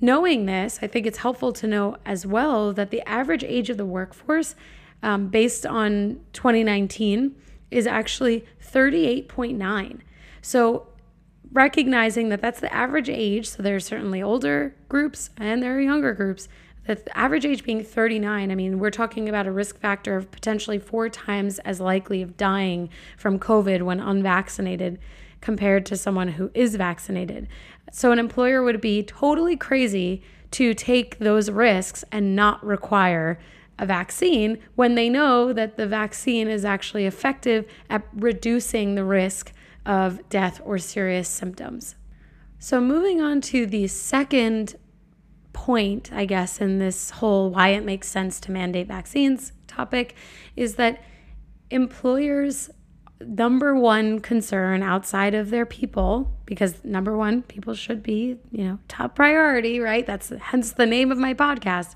knowing 0.00 0.46
this, 0.46 0.78
I 0.82 0.86
think 0.86 1.06
it's 1.06 1.18
helpful 1.18 1.52
to 1.52 1.66
know 1.66 1.96
as 2.04 2.26
well 2.26 2.72
that 2.72 2.90
the 2.90 3.06
average 3.08 3.44
age 3.44 3.70
of 3.70 3.76
the 3.76 3.86
workforce, 3.86 4.54
um, 5.02 5.28
based 5.28 5.66
on 5.66 6.20
2019, 6.32 7.34
is 7.70 7.86
actually 7.86 8.44
38.9. 8.62 10.00
So, 10.42 10.86
recognizing 11.52 12.28
that 12.28 12.40
that's 12.40 12.60
the 12.60 12.72
average 12.72 13.08
age, 13.08 13.48
so 13.48 13.62
there's 13.62 13.84
certainly 13.84 14.22
older 14.22 14.74
groups 14.88 15.30
and 15.36 15.62
there 15.62 15.76
are 15.76 15.80
younger 15.80 16.12
groups. 16.12 16.48
The 16.86 17.02
average 17.16 17.44
age 17.44 17.64
being 17.64 17.84
39, 17.84 18.50
I 18.50 18.54
mean, 18.54 18.78
we're 18.78 18.90
talking 18.90 19.28
about 19.28 19.46
a 19.46 19.52
risk 19.52 19.78
factor 19.78 20.16
of 20.16 20.30
potentially 20.30 20.78
four 20.78 21.08
times 21.08 21.58
as 21.60 21.80
likely 21.80 22.22
of 22.22 22.36
dying 22.36 22.88
from 23.16 23.38
COVID 23.38 23.82
when 23.82 24.00
unvaccinated 24.00 24.98
compared 25.40 25.86
to 25.86 25.96
someone 25.96 26.28
who 26.28 26.50
is 26.54 26.76
vaccinated. 26.76 27.48
So, 27.92 28.12
an 28.12 28.18
employer 28.18 28.62
would 28.62 28.80
be 28.80 29.02
totally 29.02 29.56
crazy 29.56 30.22
to 30.52 30.74
take 30.74 31.18
those 31.18 31.50
risks 31.50 32.04
and 32.10 32.34
not 32.34 32.64
require 32.64 33.38
a 33.80 33.86
vaccine 33.86 34.58
when 34.76 34.94
they 34.94 35.08
know 35.08 35.52
that 35.54 35.78
the 35.78 35.86
vaccine 35.86 36.46
is 36.46 36.64
actually 36.64 37.06
effective 37.06 37.64
at 37.88 38.06
reducing 38.14 38.94
the 38.94 39.04
risk 39.04 39.52
of 39.86 40.28
death 40.28 40.60
or 40.64 40.76
serious 40.76 41.28
symptoms. 41.28 41.96
So, 42.58 42.78
moving 42.78 43.22
on 43.22 43.40
to 43.40 43.64
the 43.64 43.86
second 43.86 44.76
point, 45.54 46.10
I 46.12 46.26
guess, 46.26 46.60
in 46.60 46.78
this 46.78 47.08
whole 47.08 47.50
why 47.50 47.68
it 47.68 47.84
makes 47.84 48.06
sense 48.06 48.38
to 48.40 48.52
mandate 48.52 48.86
vaccines 48.86 49.52
topic 49.66 50.14
is 50.56 50.74
that 50.74 51.02
employers 51.70 52.68
number 53.20 53.74
one 53.74 54.20
concern 54.20 54.82
outside 54.82 55.34
of 55.34 55.50
their 55.50 55.66
people 55.66 56.36
because 56.44 56.82
number 56.84 57.16
one 57.16 57.42
people 57.42 57.74
should 57.74 58.02
be 58.02 58.36
you 58.50 58.64
know 58.64 58.78
top 58.88 59.14
priority 59.14 59.78
right 59.78 60.06
that's 60.06 60.30
hence 60.40 60.72
the 60.72 60.86
name 60.86 61.12
of 61.12 61.18
my 61.18 61.34
podcast 61.34 61.94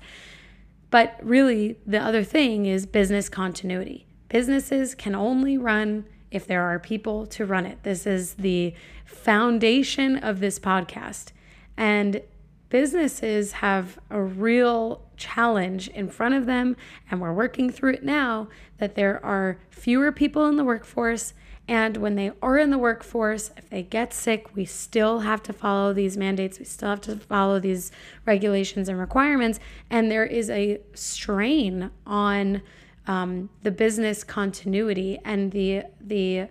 but 0.89 1.19
really 1.21 1.77
the 1.85 1.99
other 1.99 2.23
thing 2.23 2.65
is 2.65 2.85
business 2.85 3.29
continuity 3.29 4.05
businesses 4.29 4.95
can 4.95 5.15
only 5.15 5.57
run 5.57 6.05
if 6.31 6.47
there 6.47 6.63
are 6.63 6.79
people 6.79 7.25
to 7.25 7.45
run 7.45 7.65
it 7.65 7.81
this 7.83 8.05
is 8.05 8.35
the 8.35 8.73
foundation 9.05 10.17
of 10.17 10.39
this 10.39 10.59
podcast 10.59 11.31
and 11.77 12.21
businesses 12.69 13.53
have 13.53 13.97
a 14.09 14.21
real 14.21 15.01
challenge 15.17 15.87
in 15.89 16.09
front 16.09 16.35
of 16.35 16.45
them, 16.45 16.75
and 17.09 17.21
we're 17.21 17.33
working 17.33 17.69
through 17.69 17.93
it 17.93 18.03
now 18.03 18.47
that 18.77 18.95
there 18.95 19.23
are 19.25 19.57
fewer 19.69 20.11
people 20.11 20.45
in 20.47 20.55
the 20.55 20.63
workforce. 20.63 21.33
And 21.67 21.97
when 21.97 22.15
they 22.15 22.31
are 22.43 22.57
in 22.59 22.69
the 22.69 22.77
workforce, 22.77 23.51
if 23.57 23.69
they 23.69 23.81
get 23.81 24.13
sick, 24.13 24.55
we 24.55 24.65
still 24.65 25.21
have 25.21 25.41
to 25.43 25.53
follow 25.53 25.93
these 25.93 26.15
mandates. 26.15 26.59
We 26.59 26.65
still 26.65 26.89
have 26.89 27.01
to 27.01 27.15
follow 27.15 27.59
these 27.59 27.91
regulations 28.25 28.87
and 28.87 28.99
requirements. 28.99 29.59
And 29.89 30.11
there 30.11 30.25
is 30.25 30.49
a 30.49 30.79
strain 30.93 31.89
on 32.05 32.61
um, 33.07 33.49
the 33.63 33.71
business 33.71 34.23
continuity 34.23 35.19
and 35.23 35.51
the 35.51 35.83
the 35.99 36.47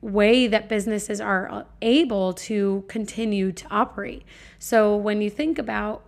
way 0.00 0.48
that 0.48 0.68
businesses 0.68 1.20
are 1.20 1.64
able 1.80 2.32
to 2.32 2.84
continue 2.88 3.52
to 3.52 3.64
operate. 3.70 4.24
So 4.58 4.96
when 4.96 5.22
you 5.22 5.30
think 5.30 5.58
about 5.58 6.04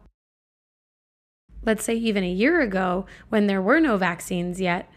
let's 1.64 1.84
say 1.84 1.94
even 1.94 2.22
a 2.24 2.30
year 2.30 2.60
ago 2.60 3.06
when 3.28 3.46
there 3.46 3.62
were 3.62 3.80
no 3.80 3.96
vaccines 3.96 4.60
yet, 4.60 4.90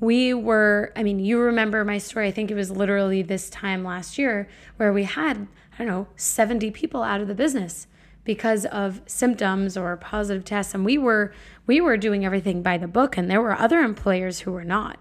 we 0.00 0.32
were, 0.32 0.92
I 0.96 1.02
mean, 1.02 1.18
you 1.18 1.38
remember 1.38 1.84
my 1.84 1.98
story. 1.98 2.28
I 2.28 2.30
think 2.30 2.50
it 2.50 2.54
was 2.54 2.70
literally 2.70 3.22
this 3.22 3.50
time 3.50 3.84
last 3.84 4.18
year 4.18 4.48
where 4.78 4.92
we 4.92 5.04
had, 5.04 5.46
I 5.74 5.78
don't 5.78 5.86
know, 5.86 6.06
70 6.16 6.70
people 6.70 7.02
out 7.02 7.20
of 7.20 7.28
the 7.28 7.34
business 7.34 7.86
because 8.24 8.64
of 8.66 9.02
symptoms 9.06 9.76
or 9.76 9.96
positive 9.96 10.44
tests 10.44 10.74
and 10.74 10.84
we 10.84 10.98
were 10.98 11.32
we 11.66 11.80
were 11.80 11.96
doing 11.96 12.24
everything 12.24 12.62
by 12.62 12.76
the 12.76 12.86
book 12.86 13.16
and 13.16 13.30
there 13.30 13.40
were 13.40 13.58
other 13.58 13.80
employers 13.80 14.40
who 14.40 14.52
were 14.52 14.64
not. 14.64 14.98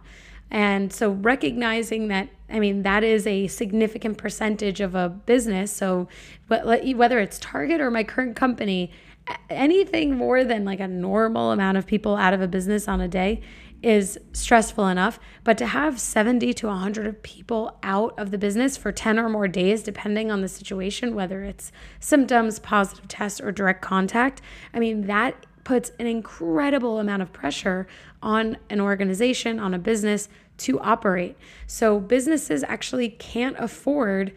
And 0.52 0.92
so 0.92 1.12
recognizing 1.12 2.08
that, 2.08 2.30
I 2.50 2.60
mean, 2.60 2.82
that 2.84 3.04
is 3.04 3.28
a 3.28 3.48
significant 3.48 4.18
percentage 4.18 4.82
of 4.82 4.96
a 4.96 5.10
business. 5.10 5.72
So 5.72 6.08
whether 6.48 7.20
it's 7.20 7.38
Target 7.40 7.82
or 7.82 7.92
my 7.92 8.04
current 8.04 8.36
company, 8.36 8.92
anything 9.50 10.16
more 10.16 10.44
than 10.44 10.66
like 10.66 10.80
a 10.80 10.88
normal 10.88 11.52
amount 11.52 11.78
of 11.78 11.86
people 11.86 12.16
out 12.16 12.34
of 12.34 12.42
a 12.42 12.48
business 12.48 12.88
on 12.88 13.00
a 13.00 13.08
day 13.08 13.42
is 13.82 14.20
stressful 14.34 14.88
enough. 14.88 15.20
But 15.44 15.58
to 15.60 15.68
have 15.68 16.00
70 16.00 16.54
to 16.56 16.68
100 16.68 17.24
people 17.24 17.78
out 17.84 18.18
of 18.18 18.32
the 18.32 18.38
business 18.38 18.78
for 18.78 18.92
10 18.92 19.18
or 19.18 19.30
more 19.30 19.48
days, 19.48 19.84
depending 19.84 20.32
on 20.32 20.42
the 20.42 20.48
situation, 20.48 21.16
whether 21.16 21.44
it's 21.44 21.72
symptoms, 22.00 22.60
positive 22.60 23.08
test, 23.08 23.42
or 23.42 23.52
direct 23.52 23.82
contact, 23.82 24.42
I 24.74 24.80
mean, 24.80 25.08
that 25.08 25.46
puts 25.64 25.92
an 26.00 26.08
incredible 26.08 27.00
amount 27.00 27.22
of 27.22 27.32
pressure 27.32 27.88
on 28.22 28.58
an 28.70 28.82
organization, 28.82 29.60
on 29.60 29.74
a 29.74 29.80
business 29.80 30.28
to 30.58 30.80
operate. 30.80 31.38
So 31.68 32.00
businesses 32.00 32.64
actually 32.64 33.10
can't 33.10 33.56
afford 33.60 34.34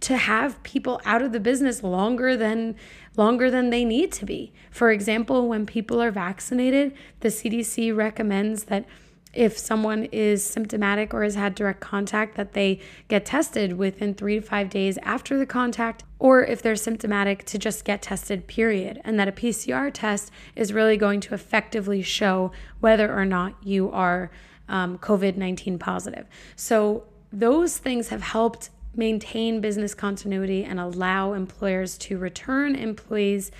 to 0.00 0.16
have 0.16 0.62
people 0.62 1.00
out 1.04 1.22
of 1.22 1.32
the 1.32 1.40
business 1.40 1.82
longer 1.82 2.36
than 2.36 2.74
longer 3.18 3.50
than 3.50 3.70
they 3.70 3.84
need 3.84 4.12
to 4.12 4.24
be. 4.24 4.52
For 4.70 4.90
example, 4.90 5.48
when 5.48 5.66
people 5.66 6.00
are 6.00 6.12
vaccinated, 6.12 6.94
the 7.20 7.28
CDC 7.28 7.94
recommends 7.94 8.64
that 8.64 8.86
if 9.34 9.58
someone 9.58 10.04
is 10.04 10.42
symptomatic 10.42 11.12
or 11.12 11.22
has 11.22 11.34
had 11.34 11.54
direct 11.54 11.80
contact 11.80 12.36
that 12.36 12.54
they 12.54 12.80
get 13.08 13.26
tested 13.26 13.74
within 13.74 14.14
3 14.14 14.36
to 14.36 14.40
5 14.40 14.70
days 14.70 14.98
after 15.02 15.36
the 15.36 15.44
contact 15.44 16.04
or 16.18 16.42
if 16.42 16.62
they're 16.62 16.76
symptomatic 16.76 17.44
to 17.44 17.58
just 17.58 17.84
get 17.84 18.00
tested 18.00 18.46
period 18.46 19.00
and 19.04 19.20
that 19.20 19.28
a 19.28 19.32
PCR 19.32 19.90
test 19.92 20.30
is 20.56 20.72
really 20.72 20.96
going 20.96 21.20
to 21.20 21.34
effectively 21.34 22.00
show 22.00 22.50
whether 22.80 23.14
or 23.14 23.26
not 23.26 23.54
you 23.62 23.90
are 23.90 24.30
um, 24.68 24.98
COVID-19 24.98 25.78
positive. 25.78 26.26
So 26.56 27.04
those 27.32 27.76
things 27.78 28.08
have 28.08 28.22
helped 28.22 28.70
maintain 28.94 29.60
business 29.60 29.94
continuity 29.94 30.64
and 30.64 30.80
allow 30.80 31.32
employers 31.32 31.96
to 31.98 32.18
return 32.18 32.74
employees 32.74 33.50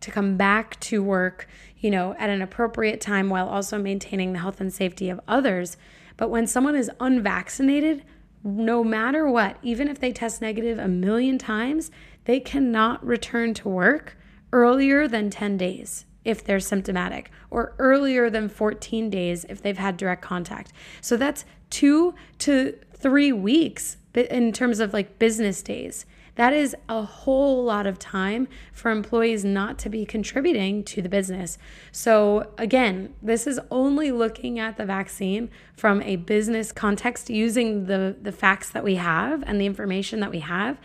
to 0.00 0.10
come 0.10 0.36
back 0.36 0.78
to 0.80 1.02
work, 1.02 1.48
you 1.78 1.90
know, 1.90 2.14
at 2.18 2.30
an 2.30 2.42
appropriate 2.42 3.00
time 3.00 3.28
while 3.30 3.48
also 3.48 3.78
maintaining 3.78 4.32
the 4.32 4.38
health 4.38 4.60
and 4.60 4.72
safety 4.72 5.08
of 5.08 5.20
others. 5.26 5.76
But 6.16 6.30
when 6.30 6.46
someone 6.46 6.76
is 6.76 6.90
unvaccinated, 7.00 8.04
no 8.44 8.84
matter 8.84 9.28
what, 9.28 9.56
even 9.62 9.88
if 9.88 9.98
they 9.98 10.12
test 10.12 10.40
negative 10.40 10.78
a 10.78 10.88
million 10.88 11.38
times, 11.38 11.90
they 12.24 12.40
cannot 12.40 13.04
return 13.04 13.54
to 13.54 13.68
work 13.68 14.16
earlier 14.52 15.08
than 15.08 15.30
10 15.30 15.56
days 15.56 16.04
if 16.24 16.44
they're 16.44 16.60
symptomatic 16.60 17.30
or 17.50 17.74
earlier 17.78 18.28
than 18.28 18.48
14 18.48 19.10
days 19.10 19.44
if 19.48 19.62
they've 19.62 19.78
had 19.78 19.96
direct 19.96 20.22
contact. 20.22 20.72
So 21.00 21.16
that's 21.16 21.44
two 21.70 22.14
to 22.38 22.78
three 22.98 23.32
weeks 23.32 23.96
in 24.14 24.52
terms 24.52 24.80
of 24.80 24.92
like 24.92 25.18
business 25.18 25.62
days. 25.62 26.06
That 26.34 26.52
is 26.52 26.76
a 26.88 27.02
whole 27.02 27.64
lot 27.64 27.84
of 27.84 27.98
time 27.98 28.46
for 28.72 28.92
employees 28.92 29.44
not 29.44 29.76
to 29.80 29.88
be 29.88 30.06
contributing 30.06 30.84
to 30.84 31.02
the 31.02 31.08
business. 31.08 31.58
So, 31.90 32.52
again, 32.56 33.12
this 33.20 33.44
is 33.44 33.58
only 33.72 34.12
looking 34.12 34.60
at 34.60 34.76
the 34.76 34.86
vaccine 34.86 35.50
from 35.76 36.00
a 36.02 36.14
business 36.14 36.70
context 36.70 37.28
using 37.28 37.86
the, 37.86 38.14
the 38.22 38.30
facts 38.30 38.70
that 38.70 38.84
we 38.84 38.94
have 38.94 39.42
and 39.48 39.60
the 39.60 39.66
information 39.66 40.20
that 40.20 40.30
we 40.30 40.38
have. 40.38 40.78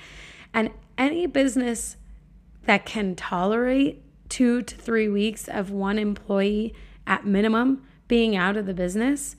And 0.56 0.72
any 0.98 1.28
business 1.28 1.98
that 2.66 2.84
can 2.88 3.16
tolerate 3.16 4.02
two 4.30 4.64
to 4.64 4.76
three 4.76 5.08
weeks 5.08 5.48
of 5.48 5.70
one 5.70 6.00
employee 6.00 6.74
at 7.06 7.28
minimum 7.28 7.86
being 8.08 8.36
out 8.36 8.58
of 8.58 8.66
the 8.66 8.74
business 8.74 9.36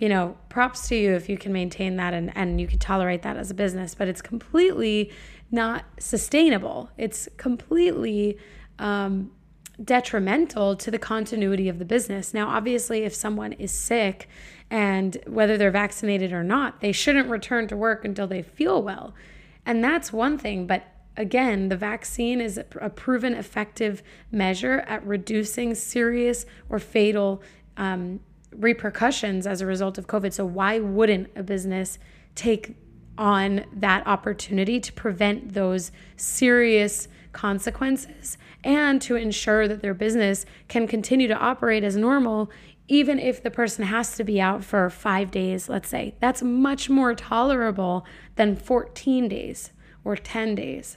you 0.00 0.08
know, 0.08 0.36
props 0.48 0.88
to 0.88 0.96
you 0.96 1.12
if 1.12 1.28
you 1.28 1.36
can 1.36 1.52
maintain 1.52 1.96
that 1.96 2.14
and, 2.14 2.34
and 2.34 2.58
you 2.58 2.66
can 2.66 2.78
tolerate 2.78 3.20
that 3.22 3.36
as 3.36 3.50
a 3.50 3.54
business, 3.54 3.94
but 3.94 4.08
it's 4.08 4.22
completely 4.22 5.12
not 5.50 5.84
sustainable. 5.98 6.88
It's 6.96 7.28
completely 7.36 8.38
um, 8.78 9.30
detrimental 9.84 10.74
to 10.76 10.90
the 10.90 10.98
continuity 10.98 11.68
of 11.68 11.78
the 11.78 11.84
business. 11.84 12.32
Now, 12.32 12.48
obviously, 12.48 13.02
if 13.02 13.14
someone 13.14 13.52
is 13.52 13.72
sick 13.72 14.26
and 14.70 15.18
whether 15.26 15.58
they're 15.58 15.70
vaccinated 15.70 16.32
or 16.32 16.42
not, 16.42 16.80
they 16.80 16.92
shouldn't 16.92 17.28
return 17.28 17.68
to 17.68 17.76
work 17.76 18.02
until 18.02 18.26
they 18.26 18.40
feel 18.40 18.82
well. 18.82 19.14
And 19.66 19.84
that's 19.84 20.14
one 20.14 20.38
thing, 20.38 20.66
but 20.66 20.84
again, 21.18 21.68
the 21.68 21.76
vaccine 21.76 22.40
is 22.40 22.56
a 22.56 22.88
proven 22.88 23.34
effective 23.34 24.02
measure 24.32 24.80
at 24.88 25.06
reducing 25.06 25.74
serious 25.74 26.46
or 26.70 26.78
fatal 26.78 27.42
um, 27.76 28.20
repercussions 28.52 29.46
as 29.46 29.60
a 29.60 29.66
result 29.66 29.98
of 29.98 30.06
COVID. 30.06 30.32
So, 30.32 30.44
why 30.44 30.78
wouldn't 30.78 31.30
a 31.36 31.42
business 31.42 31.98
take 32.34 32.76
on 33.18 33.64
that 33.72 34.06
opportunity 34.06 34.80
to 34.80 34.92
prevent 34.92 35.52
those 35.52 35.92
serious 36.16 37.08
consequences 37.32 38.38
and 38.64 39.00
to 39.02 39.16
ensure 39.16 39.68
that 39.68 39.82
their 39.82 39.94
business 39.94 40.46
can 40.68 40.86
continue 40.86 41.28
to 41.28 41.36
operate 41.36 41.84
as 41.84 41.96
normal, 41.96 42.50
even 42.88 43.18
if 43.18 43.42
the 43.42 43.50
person 43.50 43.84
has 43.84 44.16
to 44.16 44.24
be 44.24 44.40
out 44.40 44.64
for 44.64 44.88
five 44.90 45.30
days, 45.30 45.68
let's 45.68 45.88
say? 45.88 46.14
That's 46.20 46.42
much 46.42 46.90
more 46.90 47.14
tolerable 47.14 48.04
than 48.36 48.56
14 48.56 49.28
days 49.28 49.70
or 50.02 50.16
10 50.16 50.54
days. 50.54 50.96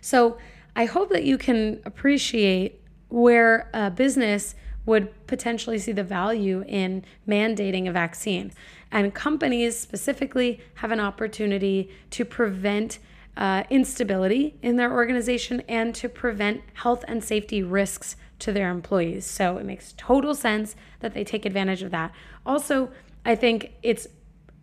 So, 0.00 0.38
I 0.76 0.84
hope 0.84 1.10
that 1.10 1.24
you 1.24 1.36
can 1.36 1.80
appreciate 1.84 2.80
where 3.08 3.68
a 3.74 3.90
business 3.90 4.54
would 4.86 5.26
potentially 5.26 5.78
see 5.78 5.92
the 5.92 6.04
value 6.04 6.64
in 6.66 7.04
mandating 7.28 7.88
a 7.88 7.92
vaccine. 7.92 8.52
And 8.90 9.14
companies 9.14 9.78
specifically 9.78 10.60
have 10.74 10.90
an 10.90 11.00
opportunity 11.00 11.90
to 12.10 12.24
prevent 12.24 12.98
uh, 13.36 13.62
instability 13.70 14.56
in 14.62 14.76
their 14.76 14.92
organization 14.92 15.62
and 15.68 15.94
to 15.94 16.08
prevent 16.08 16.62
health 16.74 17.04
and 17.06 17.22
safety 17.22 17.62
risks 17.62 18.16
to 18.40 18.52
their 18.52 18.70
employees. 18.70 19.26
So 19.26 19.58
it 19.58 19.64
makes 19.64 19.94
total 19.96 20.34
sense 20.34 20.74
that 21.00 21.14
they 21.14 21.24
take 21.24 21.44
advantage 21.44 21.82
of 21.82 21.90
that. 21.90 22.12
Also, 22.44 22.90
I 23.24 23.36
think 23.36 23.72
it's 23.82 24.08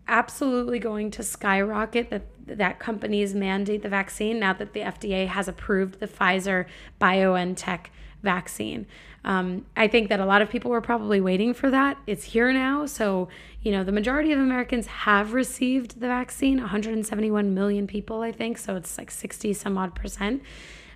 absolutely 0.06 0.78
going 0.78 1.10
to 1.12 1.22
skyrocket 1.22 2.10
that 2.10 2.22
that 2.46 2.78
companies 2.78 3.34
mandate 3.34 3.82
the 3.82 3.88
vaccine 3.90 4.40
now 4.40 4.54
that 4.54 4.72
the 4.72 4.80
FDA 4.80 5.26
has 5.26 5.48
approved 5.48 6.00
the 6.00 6.06
Pfizer 6.08 6.64
BioNTech 6.98 7.86
vaccine. 8.22 8.86
Um, 9.24 9.66
I 9.76 9.88
think 9.88 10.08
that 10.08 10.20
a 10.20 10.24
lot 10.24 10.42
of 10.42 10.48
people 10.48 10.70
were 10.70 10.80
probably 10.80 11.20
waiting 11.20 11.52
for 11.52 11.70
that. 11.70 11.98
It's 12.06 12.24
here 12.24 12.52
now. 12.52 12.86
So, 12.86 13.28
you 13.62 13.72
know, 13.72 13.84
the 13.84 13.92
majority 13.92 14.32
of 14.32 14.38
Americans 14.38 14.86
have 14.86 15.32
received 15.32 16.00
the 16.00 16.06
vaccine 16.06 16.58
171 16.58 17.54
million 17.54 17.86
people, 17.86 18.22
I 18.22 18.32
think. 18.32 18.58
So 18.58 18.76
it's 18.76 18.96
like 18.96 19.10
60 19.10 19.52
some 19.52 19.76
odd 19.76 19.94
percent. 19.94 20.42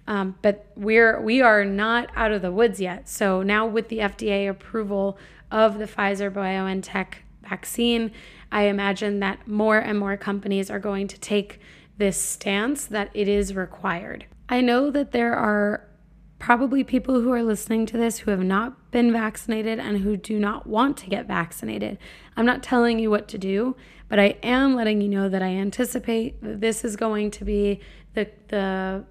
Um, 0.06 0.36
but 0.42 0.66
we're 0.76 1.20
we 1.20 1.42
are 1.42 1.64
not 1.64 2.10
out 2.16 2.32
of 2.32 2.42
the 2.42 2.50
woods 2.50 2.80
yet. 2.80 3.08
So 3.08 3.42
now 3.42 3.66
with 3.66 3.88
the 3.88 3.98
FDA 3.98 4.48
approval 4.48 5.18
of 5.50 5.78
the 5.78 5.86
Pfizer 5.86 6.30
BioNTech 6.30 7.14
vaccine, 7.42 8.12
I 8.50 8.62
imagine 8.64 9.20
that 9.20 9.46
more 9.46 9.78
and 9.78 9.98
more 9.98 10.16
companies 10.16 10.70
are 10.70 10.80
going 10.80 11.06
to 11.08 11.20
take 11.20 11.60
this 11.98 12.16
stance 12.16 12.86
that 12.86 13.10
it 13.14 13.28
is 13.28 13.54
required. 13.54 14.26
I 14.48 14.60
know 14.60 14.90
that 14.90 15.12
there 15.12 15.34
are 15.34 15.86
probably 16.42 16.82
people 16.82 17.20
who 17.20 17.32
are 17.32 17.44
listening 17.44 17.86
to 17.86 17.96
this 17.96 18.18
who 18.18 18.30
have 18.32 18.42
not 18.42 18.90
been 18.90 19.12
vaccinated 19.12 19.78
and 19.78 19.98
who 19.98 20.16
do 20.16 20.40
not 20.40 20.66
want 20.66 20.96
to 20.96 21.08
get 21.08 21.24
vaccinated. 21.24 21.96
I'm 22.36 22.44
not 22.44 22.64
telling 22.64 22.98
you 22.98 23.12
what 23.12 23.28
to 23.28 23.38
do, 23.38 23.76
but 24.08 24.18
I 24.18 24.36
am 24.42 24.74
letting 24.74 25.00
you 25.00 25.08
know 25.08 25.28
that 25.28 25.40
I 25.40 25.50
anticipate 25.50 26.42
that 26.42 26.60
this 26.60 26.84
is 26.84 26.96
going 26.96 27.30
to 27.30 27.44
be 27.44 27.78
the 28.14 28.28
the 28.48 29.04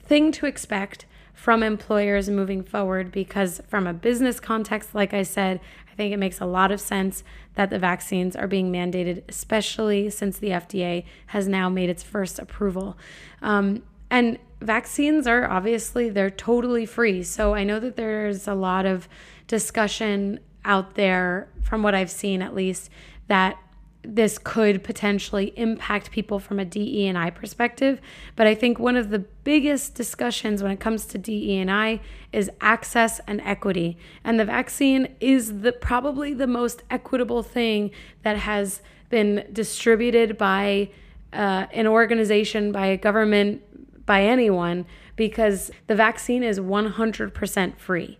thing 0.00 0.32
to 0.32 0.46
expect 0.46 1.04
from 1.34 1.62
employers 1.62 2.30
moving 2.30 2.62
forward 2.62 3.12
because 3.12 3.60
from 3.68 3.86
a 3.86 3.92
business 3.92 4.40
context 4.40 4.94
like 4.94 5.12
I 5.12 5.22
said, 5.22 5.60
I 5.92 5.94
think 5.94 6.14
it 6.14 6.18
makes 6.18 6.40
a 6.40 6.46
lot 6.46 6.72
of 6.72 6.80
sense 6.80 7.24
that 7.56 7.68
the 7.68 7.78
vaccines 7.78 8.34
are 8.34 8.48
being 8.48 8.72
mandated, 8.72 9.22
especially 9.28 10.08
since 10.08 10.38
the 10.38 10.48
FDA 10.48 11.04
has 11.26 11.46
now 11.46 11.68
made 11.68 11.90
its 11.90 12.02
first 12.02 12.38
approval. 12.38 12.96
Um, 13.42 13.82
and 14.10 14.38
vaccines 14.64 15.26
are 15.26 15.48
obviously 15.48 16.08
they're 16.10 16.30
totally 16.30 16.86
free. 16.86 17.22
So 17.22 17.54
I 17.54 17.64
know 17.64 17.78
that 17.80 17.96
there's 17.96 18.48
a 18.48 18.54
lot 18.54 18.86
of 18.86 19.08
discussion 19.46 20.40
out 20.64 20.94
there 20.94 21.48
from 21.62 21.82
what 21.82 21.94
I've 21.94 22.10
seen 22.10 22.42
at 22.42 22.54
least 22.54 22.90
that 23.28 23.58
this 24.06 24.38
could 24.38 24.84
potentially 24.84 25.52
impact 25.56 26.10
people 26.10 26.38
from 26.38 26.58
a 26.58 26.64
DE 26.64 27.06
and 27.06 27.16
I 27.16 27.30
perspective, 27.30 28.00
but 28.36 28.46
I 28.46 28.54
think 28.54 28.78
one 28.78 28.96
of 28.96 29.08
the 29.08 29.18
biggest 29.18 29.94
discussions 29.94 30.62
when 30.62 30.70
it 30.70 30.78
comes 30.78 31.06
to 31.06 31.18
DE 31.18 31.56
and 31.56 31.70
I 31.70 32.00
is 32.30 32.50
access 32.60 33.20
and 33.26 33.40
equity. 33.40 33.96
And 34.22 34.38
the 34.38 34.44
vaccine 34.44 35.14
is 35.20 35.60
the 35.60 35.72
probably 35.72 36.34
the 36.34 36.46
most 36.46 36.82
equitable 36.90 37.42
thing 37.42 37.92
that 38.22 38.36
has 38.36 38.82
been 39.08 39.46
distributed 39.52 40.36
by 40.36 40.90
uh, 41.32 41.66
an 41.72 41.86
organization, 41.86 42.72
by 42.72 42.86
a 42.86 42.96
government, 42.96 43.62
by 44.06 44.22
anyone 44.22 44.86
because 45.16 45.70
the 45.86 45.94
vaccine 45.94 46.42
is 46.42 46.58
100% 46.58 47.78
free. 47.78 48.18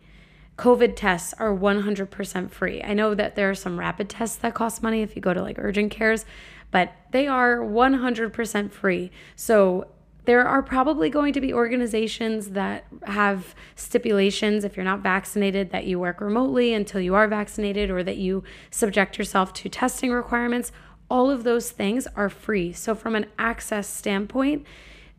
COVID 0.56 0.94
tests 0.94 1.34
are 1.38 1.54
100% 1.54 2.50
free. 2.50 2.82
I 2.82 2.94
know 2.94 3.14
that 3.14 3.34
there 3.34 3.50
are 3.50 3.54
some 3.54 3.78
rapid 3.78 4.08
tests 4.08 4.36
that 4.36 4.54
cost 4.54 4.82
money 4.82 5.02
if 5.02 5.16
you 5.16 5.22
go 5.22 5.34
to 5.34 5.42
like 5.42 5.56
urgent 5.58 5.90
cares, 5.90 6.24
but 6.70 6.92
they 7.10 7.26
are 7.26 7.58
100% 7.58 8.72
free. 8.72 9.10
So 9.34 9.88
there 10.26 10.46
are 10.46 10.62
probably 10.62 11.10
going 11.10 11.32
to 11.34 11.40
be 11.40 11.52
organizations 11.52 12.50
that 12.50 12.84
have 13.02 13.54
stipulations 13.74 14.64
if 14.64 14.76
you're 14.76 14.84
not 14.84 15.00
vaccinated 15.00 15.70
that 15.70 15.86
you 15.86 15.98
work 15.98 16.20
remotely 16.20 16.72
until 16.72 17.00
you 17.00 17.14
are 17.14 17.28
vaccinated 17.28 17.90
or 17.90 18.02
that 18.02 18.16
you 18.16 18.42
subject 18.70 19.18
yourself 19.18 19.52
to 19.52 19.68
testing 19.68 20.12
requirements. 20.12 20.72
All 21.10 21.30
of 21.30 21.44
those 21.44 21.70
things 21.70 22.06
are 22.16 22.30
free. 22.30 22.72
So, 22.72 22.94
from 22.94 23.14
an 23.14 23.26
access 23.38 23.86
standpoint, 23.86 24.64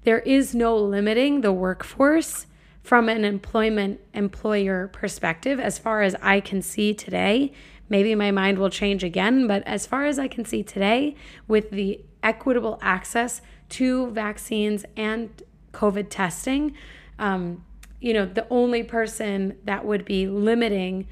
there 0.05 0.19
is 0.19 0.55
no 0.55 0.77
limiting 0.77 1.41
the 1.41 1.51
workforce 1.51 2.45
from 2.83 3.09
an 3.09 3.25
employment 3.25 3.99
employer 4.13 4.87
perspective 4.87 5.59
as 5.59 5.79
far 5.79 6.03
as 6.03 6.15
I 6.21 6.39
can 6.39 6.61
see 6.61 6.93
today. 6.93 7.51
Maybe 7.89 8.13
my 8.13 8.29
mind 8.29 8.59
will 8.59 8.69
change 8.69 9.03
again, 9.03 9.47
but 9.47 9.63
as 9.67 9.87
far 9.87 10.05
as 10.05 10.19
I 10.19 10.27
can 10.27 10.45
see 10.45 10.61
today, 10.61 11.15
with 11.47 11.71
the 11.71 12.01
equitable 12.21 12.77
access 12.81 13.41
to 13.69 14.11
vaccines 14.11 14.85
and 14.95 15.29
COVID 15.73 16.07
testing, 16.09 16.75
um, 17.17 17.65
you 17.99 18.13
know, 18.13 18.25
the 18.25 18.45
only 18.51 18.83
person 18.83 19.57
that 19.65 19.85
would 19.85 20.05
be 20.05 20.27
limiting 20.27 21.07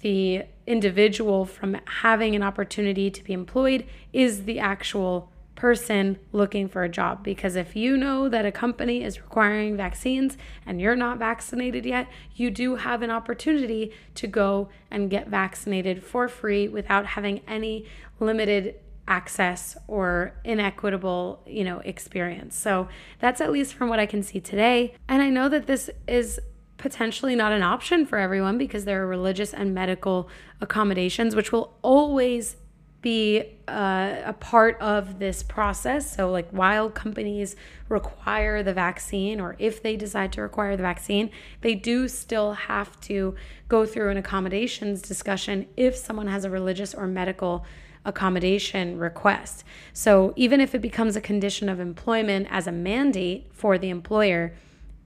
the 0.00 0.44
individual 0.66 1.44
from 1.44 1.76
having 2.02 2.34
an 2.34 2.42
opportunity 2.42 3.10
to 3.10 3.22
be 3.22 3.34
employed 3.34 3.84
is 4.14 4.44
the 4.44 4.58
actual 4.58 5.30
person 5.58 6.16
looking 6.30 6.68
for 6.68 6.84
a 6.84 6.88
job. 6.88 7.24
Because 7.24 7.56
if 7.56 7.74
you 7.74 7.96
know 7.96 8.28
that 8.28 8.46
a 8.46 8.52
company 8.52 9.02
is 9.02 9.20
requiring 9.20 9.76
vaccines 9.76 10.38
and 10.64 10.80
you're 10.80 10.94
not 10.94 11.18
vaccinated 11.18 11.84
yet, 11.84 12.08
you 12.36 12.48
do 12.48 12.76
have 12.76 13.02
an 13.02 13.10
opportunity 13.10 13.92
to 14.14 14.28
go 14.28 14.68
and 14.88 15.10
get 15.10 15.26
vaccinated 15.26 16.02
for 16.02 16.28
free 16.28 16.68
without 16.68 17.06
having 17.06 17.40
any 17.48 17.86
limited 18.20 18.76
access 19.08 19.76
or 19.88 20.32
inequitable, 20.44 21.42
you 21.44 21.64
know, 21.64 21.80
experience. 21.80 22.56
So 22.56 22.88
that's 23.18 23.40
at 23.40 23.50
least 23.50 23.74
from 23.74 23.88
what 23.88 23.98
I 23.98 24.06
can 24.06 24.22
see 24.22 24.40
today. 24.40 24.94
And 25.08 25.22
I 25.22 25.28
know 25.28 25.48
that 25.48 25.66
this 25.66 25.90
is 26.06 26.38
potentially 26.76 27.34
not 27.34 27.50
an 27.50 27.64
option 27.64 28.06
for 28.06 28.16
everyone 28.16 28.58
because 28.58 28.84
there 28.84 29.02
are 29.02 29.08
religious 29.08 29.52
and 29.52 29.74
medical 29.74 30.28
accommodations 30.60 31.34
which 31.34 31.50
will 31.50 31.76
always 31.82 32.54
be 33.00 33.58
uh, 33.68 34.16
a 34.24 34.32
part 34.32 34.80
of 34.80 35.18
this 35.18 35.42
process. 35.42 36.16
So, 36.16 36.30
like, 36.30 36.50
while 36.50 36.90
companies 36.90 37.54
require 37.88 38.62
the 38.62 38.72
vaccine, 38.74 39.40
or 39.40 39.54
if 39.58 39.82
they 39.82 39.96
decide 39.96 40.32
to 40.32 40.42
require 40.42 40.76
the 40.76 40.82
vaccine, 40.82 41.30
they 41.60 41.74
do 41.74 42.08
still 42.08 42.54
have 42.54 43.00
to 43.02 43.36
go 43.68 43.86
through 43.86 44.10
an 44.10 44.16
accommodations 44.16 45.00
discussion 45.00 45.66
if 45.76 45.94
someone 45.96 46.26
has 46.26 46.44
a 46.44 46.50
religious 46.50 46.92
or 46.92 47.06
medical 47.06 47.64
accommodation 48.04 48.98
request. 48.98 49.62
So, 49.92 50.32
even 50.34 50.60
if 50.60 50.74
it 50.74 50.80
becomes 50.80 51.14
a 51.14 51.20
condition 51.20 51.68
of 51.68 51.78
employment 51.78 52.48
as 52.50 52.66
a 52.66 52.72
mandate 52.72 53.48
for 53.52 53.78
the 53.78 53.90
employer, 53.90 54.54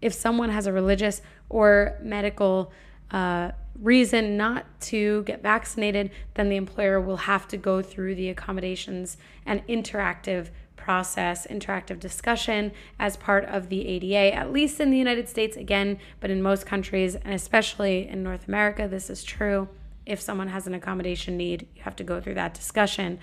if 0.01 0.15
someone 0.15 0.49
has 0.49 0.67
a 0.67 0.73
religious 0.73 1.21
or 1.51 1.99
medical 2.03 2.73
uh, 3.13 3.53
reason 3.81 4.37
not 4.37 4.67
to 4.81 5.23
get 5.25 5.43
vaccinated, 5.43 6.11
then 6.35 6.49
the 6.49 6.57
employer 6.57 7.01
will 7.01 7.19
have 7.19 7.47
to 7.49 7.57
go 7.57 7.83
through 7.83 8.15
the 8.15 8.29
accommodations 8.29 9.17
and 9.47 9.67
interactive 9.67 10.49
process, 10.77 11.47
interactive 11.47 12.01
discussion 12.01 12.73
as 12.99 13.17
part 13.17 13.45
of 13.45 13.69
the 13.69 13.87
ADA, 13.87 14.35
at 14.35 14.53
least 14.53 14.81
in 14.81 14.91
the 14.91 14.99
United 14.99 15.29
States, 15.29 15.57
again, 15.57 15.99
but 16.19 16.31
in 16.31 16.43
most 16.43 16.67
countries, 16.67 17.15
and 17.15 17.35
especially 17.35 18.09
in 18.09 18.23
North 18.23 18.49
America, 18.49 18.89
this 18.89 19.09
is 19.09 19.23
true. 19.23 19.69
If 20.05 20.21
someone 20.21 20.49
has 20.49 20.67
an 20.67 20.75
accommodation 20.75 21.37
need, 21.37 21.69
you 21.77 21.83
have 21.83 21.95
to 21.97 22.05
go 22.05 22.21
through 22.21 22.35
that 22.35 22.55
discussion. 22.55 23.21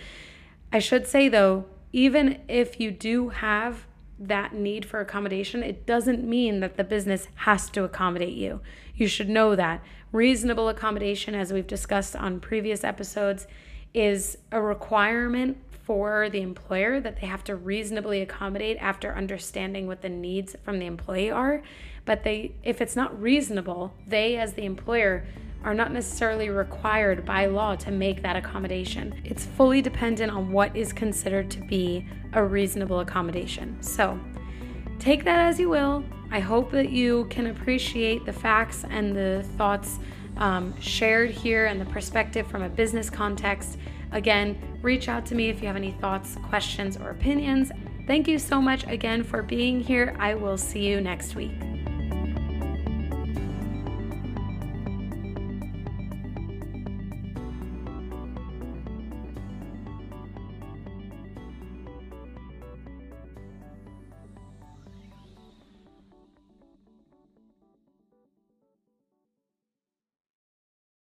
I 0.72 0.80
should 0.80 1.06
say, 1.06 1.28
though, 1.28 1.66
even 1.92 2.40
if 2.48 2.80
you 2.80 2.92
do 2.92 3.30
have 3.30 3.86
that 4.20 4.54
need 4.54 4.86
for 4.86 5.00
accommodation, 5.00 5.64
it 5.64 5.86
doesn't 5.86 6.24
mean 6.24 6.60
that 6.60 6.76
the 6.76 6.84
business 6.84 7.28
has 7.36 7.70
to 7.72 7.84
accommodate 7.84 8.36
you. 8.36 8.62
You 8.96 9.08
should 9.08 9.30
know 9.30 9.56
that. 9.56 9.82
Reasonable 10.12 10.68
accommodation, 10.68 11.36
as 11.36 11.54
we've 11.54 11.68
discussed 11.68 12.16
on 12.16 12.40
previous 12.40 12.84
episodes, 12.84 13.48
is 13.94 14.38
a 14.52 14.62
requirement 14.62 15.58
for 15.90 16.30
the 16.30 16.42
employer 16.42 17.00
that 17.00 17.20
they 17.20 17.26
have 17.26 17.44
to 17.44 17.56
reasonably 17.56 18.22
accommodate 18.22 18.78
after 18.80 19.16
understanding 19.16 19.88
what 19.88 20.02
the 20.02 20.10
needs 20.10 20.56
from 20.64 20.78
the 20.78 20.86
employee 20.86 21.32
are. 21.32 21.64
But 22.06 22.24
they 22.24 22.52
if 22.64 22.82
it's 22.82 22.96
not 22.96 23.20
reasonable, 23.20 23.94
they 24.06 24.38
as 24.38 24.54
the 24.54 24.66
employer 24.66 25.26
are 25.64 25.74
not 25.74 25.92
necessarily 25.92 26.50
required 26.50 27.26
by 27.26 27.46
law 27.46 27.76
to 27.76 27.92
make 27.92 28.22
that 28.22 28.36
accommodation. 28.36 29.14
It's 29.24 29.46
fully 29.46 29.82
dependent 29.82 30.32
on 30.32 30.52
what 30.52 30.76
is 30.76 30.94
considered 30.94 31.52
to 31.52 31.62
be 31.62 32.06
a 32.34 32.44
reasonable 32.44 33.02
accommodation. 33.02 33.82
So, 33.82 34.20
take 35.00 35.24
that 35.26 35.40
as 35.40 35.60
you 35.60 35.70
will. 35.70 36.04
I 36.32 36.40
hope 36.40 36.72
that 36.72 36.90
you 36.90 37.26
can 37.30 37.48
appreciate 37.48 38.26
the 38.26 38.34
facts 38.34 38.86
and 38.90 39.16
the 39.16 39.44
thoughts 39.58 40.00
um, 40.38 40.80
shared 40.80 41.32
here 41.32 41.66
and 41.66 41.82
the 41.82 41.86
perspective 41.86 42.48
from 42.48 42.64
a 42.64 42.70
business 42.70 43.10
context. 43.10 43.78
Again, 44.12 44.58
reach 44.82 45.10
out 45.10 45.26
to 45.28 45.36
me 45.36 45.50
if 45.50 45.62
you 45.62 45.68
have 45.68 45.76
any 45.76 45.92
thoughts, 45.92 46.38
questions, 46.48 46.98
or 46.98 47.10
opinions. 47.10 47.72
Thank 48.08 48.28
you 48.28 48.40
so 48.40 48.62
much 48.62 48.88
again 48.88 49.24
for 49.24 49.44
being 49.44 49.82
here. 49.82 50.16
I 50.18 50.34
will 50.34 50.58
see 50.58 50.88
you 50.88 51.02
next 51.02 51.36
week. 51.36 51.69